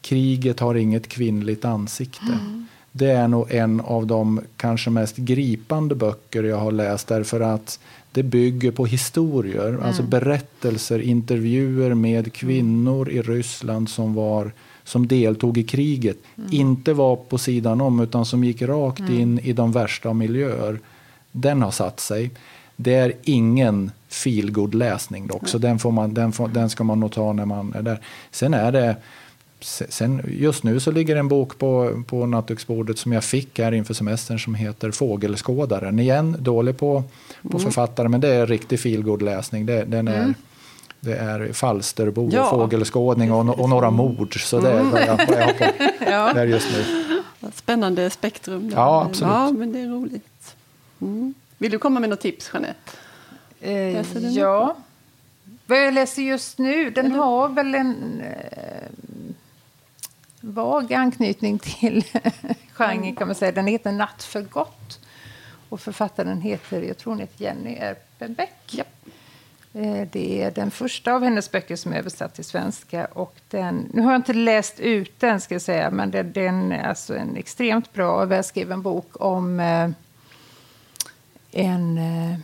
Kriget 0.00 0.60
har 0.60 0.74
inget 0.74 1.08
kvinnligt 1.08 1.64
ansikte. 1.64 2.32
Mm. 2.32 2.66
Det 2.92 3.10
är 3.10 3.28
nog 3.28 3.50
en 3.50 3.80
av 3.80 4.06
de 4.06 4.40
kanske 4.56 4.90
mest 4.90 5.16
gripande 5.16 5.94
böcker 5.94 6.44
jag 6.44 6.56
har 6.56 6.72
läst 6.72 7.08
därför 7.08 7.40
att 7.40 7.78
det 8.12 8.22
bygger 8.22 8.70
på 8.70 8.86
historier, 8.86 9.68
mm. 9.68 9.82
alltså 9.82 10.02
berättelser, 10.02 10.98
intervjuer 10.98 11.94
med 11.94 12.32
kvinnor 12.32 13.10
i 13.10 13.22
Ryssland 13.22 13.88
som, 13.88 14.14
var, 14.14 14.52
som 14.84 15.06
deltog 15.06 15.58
i 15.58 15.62
kriget. 15.62 16.16
Mm. 16.38 16.48
Inte 16.52 16.92
var 16.92 17.16
på 17.16 17.38
sidan 17.38 17.80
om 17.80 18.00
utan 18.00 18.26
som 18.26 18.44
gick 18.44 18.62
rakt 18.62 19.00
mm. 19.00 19.20
in 19.20 19.38
i 19.38 19.52
de 19.52 19.72
värsta 19.72 20.12
miljöer. 20.12 20.78
Den 21.32 21.62
har 21.62 21.70
satt 21.70 22.00
sig. 22.00 22.30
Det 22.76 22.94
är 22.94 23.12
ingen 23.22 23.90
feelgood 24.08 24.74
läsning 24.74 25.26
dock, 25.26 25.48
så 25.48 25.58
den, 25.58 25.78
får 25.78 25.90
man, 25.90 26.14
den, 26.14 26.32
får, 26.32 26.48
den 26.48 26.70
ska 26.70 26.84
man 26.84 27.00
nog 27.00 27.12
ta 27.12 27.32
när 27.32 27.46
man 27.46 27.74
är 27.74 27.82
där. 27.82 28.00
Sen 28.30 28.54
är 28.54 28.72
det 28.72 28.96
Sen, 29.64 30.22
just 30.28 30.64
nu 30.64 30.80
så 30.80 30.90
ligger 30.90 31.16
en 31.16 31.28
bok 31.28 31.58
på, 31.58 32.02
på 32.06 32.26
nattduksbordet 32.26 32.98
som 32.98 33.12
jag 33.12 33.24
fick 33.24 33.58
här 33.58 33.72
inför 33.72 33.94
semestern 33.94 34.38
som 34.38 34.54
heter 34.54 34.90
Fågelskådaren. 34.90 35.98
Igen, 35.98 36.36
dålig 36.38 36.78
på, 36.78 37.02
på 37.42 37.58
mm. 37.58 37.60
författare, 37.60 38.08
men 38.08 38.20
det 38.20 38.28
är 38.28 38.46
riktig 38.46 38.80
feelgood 38.80 39.22
läsning. 39.22 39.66
Det, 39.66 39.84
den 39.84 40.08
är, 40.08 40.22
mm. 40.22 40.34
det 41.00 41.16
är 41.16 41.52
Falsterbo, 41.52 42.30
ja. 42.32 42.50
fågelskådning 42.50 43.32
och, 43.32 43.60
och 43.60 43.68
några 43.68 43.90
mord. 43.90 44.40
Så 44.40 44.60
det 44.60 44.70
är 44.70 44.82
vad 44.82 45.00
jag, 45.00 45.16
vad 45.16 45.36
jag 45.36 45.46
har 45.46 45.52
på 45.52 46.04
ja. 46.10 46.32
där 46.32 46.46
just 46.46 46.68
nu. 46.72 46.84
Spännande 47.54 48.10
spektrum. 48.10 48.72
Ja, 48.74 49.04
absolut. 49.04 49.32
Ja, 49.32 49.50
men 49.50 49.72
det 49.72 49.80
är 49.80 49.88
roligt. 49.88 50.56
Mm. 51.00 51.34
Vill 51.58 51.70
du 51.70 51.78
komma 51.78 52.00
med 52.00 52.10
något 52.10 52.20
tips, 52.20 52.50
Jeanette? 52.52 52.90
Eh, 53.60 54.28
ja. 54.36 54.76
Vad 55.66 55.86
jag 55.86 55.94
läser 55.94 56.22
just 56.22 56.58
nu, 56.58 56.90
den 56.90 57.12
har 57.12 57.48
väl 57.48 57.74
en... 57.74 58.20
Eh, 58.20 58.88
vag 60.40 60.92
anknytning 60.92 61.58
till 61.58 62.04
genren 62.72 63.16
kan 63.16 63.28
man 63.28 63.34
säga. 63.34 63.52
Den 63.52 63.66
heter 63.66 63.92
Natt 63.92 64.22
för 64.22 64.42
gott. 64.42 65.00
Och 65.68 65.80
författaren 65.80 66.40
heter, 66.40 66.82
jag 66.82 66.98
tror 66.98 67.12
hon 67.12 67.20
heter 67.20 67.44
Jenny 67.44 67.74
Erpenbeck. 67.74 68.70
Ja. 68.70 68.84
Eh, 69.72 70.08
det 70.12 70.42
är 70.42 70.50
den 70.50 70.70
första 70.70 71.12
av 71.12 71.22
hennes 71.22 71.50
böcker 71.50 71.76
som 71.76 71.92
är 71.92 71.98
översatt 71.98 72.34
till 72.34 72.44
svenska. 72.44 73.04
Och 73.04 73.34
den, 73.48 73.90
nu 73.92 74.02
har 74.02 74.12
jag 74.12 74.18
inte 74.18 74.32
läst 74.32 74.80
ut 74.80 75.20
den, 75.20 75.40
ska 75.40 75.54
jag 75.54 75.62
säga, 75.62 75.90
men 75.90 76.10
det, 76.10 76.22
den 76.22 76.72
är 76.72 76.88
alltså 76.88 77.16
en 77.16 77.36
extremt 77.36 77.92
bra 77.92 78.22
och 78.22 78.30
välskriven 78.30 78.82
bok 78.82 79.20
om 79.20 79.60
eh, 79.60 79.90
en 81.52 81.98
eh, 81.98 82.38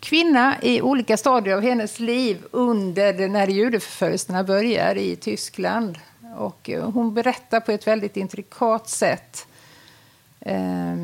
kvinna 0.00 0.56
i 0.62 0.82
olika 0.82 1.16
stadier 1.16 1.54
av 1.56 1.62
hennes 1.62 2.00
liv 2.00 2.44
under 2.50 3.28
när 3.28 3.46
judeförföljelserna 3.46 4.44
börjar 4.44 4.94
i 4.98 5.16
Tyskland. 5.16 5.98
Och 6.36 6.70
eh, 6.70 6.90
hon 6.90 7.14
berättar 7.14 7.60
på 7.60 7.72
ett 7.72 7.86
väldigt 7.86 8.16
intrikat 8.16 8.88
sätt 8.88 9.46
eh, 10.40 10.96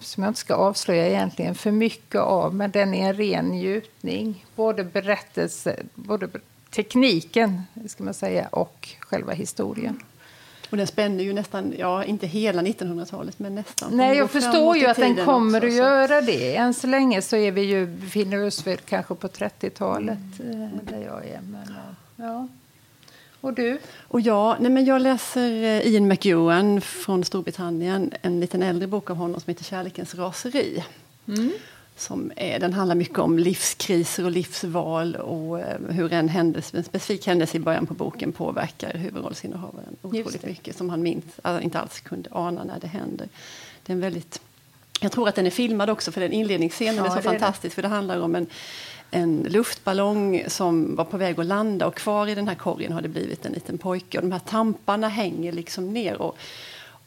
som 0.00 0.22
jag 0.22 0.30
inte 0.30 0.40
ska 0.40 0.54
avslöja 0.54 1.08
egentligen 1.08 1.54
för 1.54 1.70
mycket 1.70 2.20
av, 2.20 2.54
men 2.54 2.70
den 2.70 2.94
är 2.94 3.08
en 3.08 3.14
ren 3.14 3.48
njutning. 3.48 4.46
Både 4.56 4.84
berättelse, 4.84 5.76
både 5.94 6.28
tekniken 6.70 7.62
ska 7.88 8.04
man 8.04 8.14
säga, 8.14 8.46
och 8.46 8.88
själva 9.00 9.32
historien. 9.32 10.00
Och 10.70 10.78
den 10.78 10.86
spänner 10.86 11.24
ju 11.24 11.32
nästan, 11.32 11.74
ja 11.78 12.04
inte 12.04 12.26
hela 12.26 12.62
1900-talet 12.62 13.38
men 13.38 13.54
nästan. 13.54 13.96
Nej, 13.96 14.16
jag 14.16 14.30
förstår 14.30 14.76
ju 14.76 14.86
att 14.86 14.96
den 14.96 15.16
kommer 15.16 15.58
också, 15.58 15.66
att 15.66 15.74
göra 15.74 16.20
det. 16.20 16.56
Än 16.56 16.74
så 16.74 16.86
länge 16.86 17.22
så 17.22 17.36
är 17.36 17.52
vi 17.52 17.62
ju, 17.62 17.86
befinner 17.86 18.46
oss 18.46 18.66
väl 18.66 18.78
kanske 18.78 19.14
på 19.14 19.28
30-talet 19.28 20.40
mm. 20.40 20.70
där 20.82 21.02
jag 21.02 21.26
är. 21.26 21.40
Men, 21.40 21.74
ja. 22.16 22.48
Och 23.42 23.54
du? 23.54 23.78
Och 24.08 24.20
jag, 24.20 24.56
nej 24.60 24.70
men 24.70 24.84
jag 24.84 25.02
läser 25.02 25.50
eh, 25.50 25.86
Ian 25.86 26.08
McEwan 26.08 26.80
från 26.80 27.24
Storbritannien. 27.24 28.12
En 28.22 28.40
liten 28.40 28.62
äldre 28.62 28.86
bok 28.86 29.10
av 29.10 29.16
honom 29.16 29.40
som 29.40 29.50
heter 29.50 29.64
Kärlekens 29.64 30.14
raseri. 30.14 30.84
Mm. 31.28 31.52
Som 31.96 32.32
är, 32.36 32.60
den 32.60 32.72
handlar 32.72 32.94
mycket 32.94 33.18
om 33.18 33.38
livskriser 33.38 34.24
och 34.24 34.30
livsval 34.30 35.14
och 35.14 35.60
eh, 35.60 35.80
hur 35.88 36.12
en, 36.12 36.28
händelse, 36.28 36.76
en 36.76 36.84
specifik 36.84 37.26
händelse 37.26 37.56
i 37.56 37.60
början 37.60 37.86
på 37.86 37.94
boken 37.94 38.32
påverkar 38.32 38.94
huvudrollsinnehavaren 38.94 39.96
otroligt 40.02 40.46
mycket 40.46 40.76
som 40.76 40.90
han 40.90 41.02
minst, 41.02 41.40
alltså 41.42 41.64
inte 41.64 41.78
alls 41.78 42.00
kunde 42.00 42.28
ana 42.32 42.64
när 42.64 42.80
det 42.80 42.86
händer. 42.86 43.28
Det 43.82 43.92
är 43.92 43.94
en 43.94 44.00
väldigt, 44.00 44.40
jag 45.00 45.12
tror 45.12 45.28
att 45.28 45.34
den 45.34 45.46
är 45.46 45.50
filmad 45.50 45.90
också 45.90 46.12
för 46.12 46.20
den 46.20 46.32
inledningsscenen 46.32 46.94
ja, 46.94 47.06
är 47.06 47.22
så 47.22 47.22
fantastisk 47.22 47.62
det. 47.62 47.74
för 47.74 47.82
det 47.82 47.88
handlar 47.88 48.20
om 48.20 48.34
en 48.34 48.46
en 49.14 49.46
luftballong 49.48 50.44
som 50.48 50.96
var 50.96 51.04
på 51.04 51.16
väg 51.16 51.40
att 51.40 51.46
landa 51.46 51.86
och 51.86 51.94
kvar 51.94 52.26
i 52.26 52.34
den 52.34 52.48
här 52.48 52.54
korgen 52.54 52.92
har 52.92 53.02
det 53.02 53.08
blivit 53.08 53.46
en 53.46 53.52
liten 53.52 53.78
pojke 53.78 54.18
och 54.18 54.24
de 54.24 54.32
här 54.32 54.38
tamparna 54.38 55.08
hänger 55.08 55.52
liksom 55.52 55.92
ner. 55.92 56.22
Och, 56.22 56.36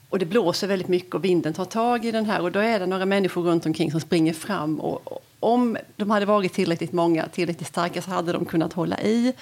och 0.09 0.19
det 0.19 0.25
blåser 0.25 0.67
väldigt 0.67 0.87
mycket 0.87 1.15
och 1.15 1.23
vinden 1.23 1.53
tar 1.53 1.65
tag 1.65 2.05
i 2.05 2.11
den 2.11 2.25
här 2.25 2.41
och 2.41 2.51
då 2.51 2.59
är 2.59 2.79
det 2.79 2.85
några 2.85 3.05
människor 3.05 3.43
runt 3.43 3.65
omkring 3.65 3.91
som 3.91 4.01
springer 4.01 4.33
fram 4.33 4.79
och, 4.79 5.11
och 5.11 5.25
om 5.39 5.77
de 5.95 6.09
hade 6.09 6.25
varit 6.25 6.53
tillräckligt 6.53 6.91
många, 6.91 7.27
tillräckligt 7.27 7.67
starka 7.67 8.01
så 8.01 8.09
hade 8.09 8.33
de 8.33 8.45
kunnat 8.45 8.73
hålla 8.73 9.01
i 9.01 9.33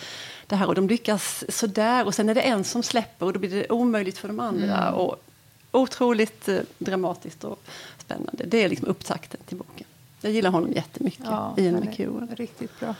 det 0.47 0.55
här 0.55 0.67
och 0.67 0.75
de 0.75 0.87
lyckas 0.87 1.43
sådär 1.49 2.05
och 2.05 2.15
sen 2.15 2.29
är 2.29 2.35
det 2.35 2.41
en 2.41 2.63
som 2.63 2.83
släpper 2.83 3.25
och 3.25 3.33
då 3.33 3.39
blir 3.39 3.49
det 3.49 3.69
omöjligt 3.69 4.17
för 4.17 4.27
de 4.27 4.39
andra. 4.39 4.87
Mm. 4.87 4.93
Och 4.93 5.23
otroligt 5.71 6.47
eh, 6.47 6.59
dramatiskt 6.77 7.43
och 7.43 7.63
spännande. 7.97 8.43
Det 8.45 8.63
är 8.63 8.69
liksom 8.69 8.87
upptakten 8.87 9.39
till 9.45 9.57
boken. 9.57 9.87
Jag 10.23 10.31
gillar 10.31 10.49
honom 10.49 10.71
jättemycket, 10.71 11.25
ja, 11.25 11.53
Ian 11.57 11.75
McEwan. 11.75 12.29
Riktigt 12.35 12.79
bra. 12.79 12.95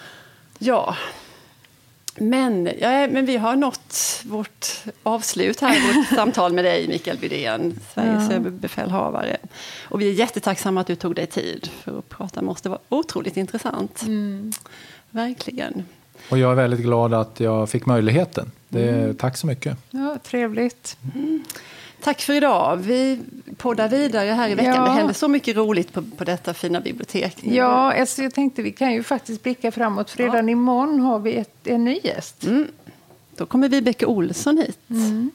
Ja. 0.60 0.96
Men, 2.16 2.70
ja, 2.80 3.08
men 3.08 3.26
vi 3.26 3.38
har 3.38 3.56
nått 3.56 4.22
vårt 4.26 4.68
avslut 5.04 5.60
här, 5.60 5.96
vårt 5.96 6.08
samtal 6.16 6.54
med 6.54 6.66
dig 6.66 6.88
Mikael 6.88 7.18
Bydén, 7.18 7.80
Sveriges 7.94 8.32
ja. 8.32 8.40
befälhavare. 8.40 9.38
Och 9.90 10.02
vi 10.02 10.10
är 10.10 10.14
jättetacksamma 10.14 10.82
att 10.82 10.88
du 10.88 10.96
tog 10.96 11.16
dig 11.16 11.28
tid 11.28 11.70
för 11.82 12.00
att 12.00 12.10
prata 12.10 12.42
med 12.42 12.52
oss. 12.52 12.62
Det 12.62 12.70
var 12.70 12.80
otroligt 12.90 13.38
intressant. 13.38 14.02
Mm. 14.02 14.52
Verkligen. 15.10 15.84
Och 16.30 16.38
jag 16.38 16.52
är 16.52 16.56
väldigt 16.56 16.80
glad 16.80 17.14
att 17.14 17.40
jag 17.40 17.70
fick 17.70 17.86
möjligheten. 17.86 18.52
Det, 18.70 18.90
mm. 18.90 19.16
Tack 19.16 19.38
så 19.38 19.48
mycket. 19.48 19.78
Ja, 19.90 20.18
trevligt. 20.24 20.98
Mm. 21.16 21.44
Tack 22.04 22.22
för 22.22 22.34
idag. 22.34 22.78
Vi 22.78 23.20
poddar 23.58 23.90
vidare 23.90 24.30
här 24.30 24.50
i 24.50 24.56
veckan. 24.56 24.74
Ja. 24.74 24.84
Det 24.84 24.92
händer 24.92 25.14
så 25.14 25.28
mycket 25.28 25.56
roligt 25.56 25.94
på, 25.94 26.04
på 26.18 26.24
detta 26.24 26.54
fina 26.54 26.80
bibliotek. 26.80 27.38
Ja, 27.42 27.94
alltså 28.00 28.24
jag 28.24 28.34
tänkte 28.34 28.62
vi 28.62 28.72
kan 28.72 28.94
ju 28.94 29.04
faktiskt 29.04 29.44
blicka 29.44 29.72
framåt. 29.72 30.10
För 30.10 30.18
redan 30.18 30.48
ja. 30.48 30.52
imorgon 30.52 31.00
har 31.00 31.20
vi 31.20 31.36
ett, 31.36 31.68
en 31.68 31.86
ny 31.86 32.00
gäst. 32.04 32.44
Mm. 32.44 32.68
Då 33.36 33.46
kommer 33.46 33.70
Vibeke 33.70 34.06
Olsson 34.06 34.58
hit. 34.58 34.80
Mm. 34.90 35.32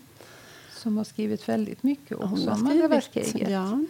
Som 0.73 0.97
har 0.97 1.05
skrivit 1.05 1.49
väldigt 1.49 1.83
mycket 1.83 2.17
också 2.17 2.51
om 2.51 2.67
andra 2.69 2.89
världskriget. 2.89 3.51
Ja. 3.51 3.85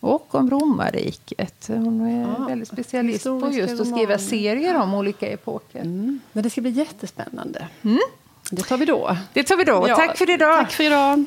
Och 0.00 0.34
om 0.34 0.50
romarriket. 0.50 1.64
Hon 1.68 2.00
är 2.00 2.20
ja, 2.38 2.46
väldigt 2.46 2.68
specialist 2.68 3.24
på 3.24 3.50
just 3.52 3.80
att 3.80 3.88
skriva 3.88 4.18
serier 4.18 4.76
om 4.76 4.94
olika 4.94 5.26
epoker. 5.26 5.80
Mm. 5.80 6.20
Men 6.32 6.42
det 6.42 6.50
ska 6.50 6.60
bli 6.60 6.70
jättespännande. 6.70 7.66
Mm. 7.82 7.98
Det 8.50 8.62
tar 8.62 8.76
vi 8.76 8.84
då. 8.84 9.16
Det 9.32 9.42
tar 9.42 9.56
vi 9.56 9.64
då. 9.64 9.86
Tack 9.86 10.18
för 10.18 10.30
idag. 10.30 10.56
Tack 10.58 10.72
för 10.72 10.84
idag. 10.84 11.24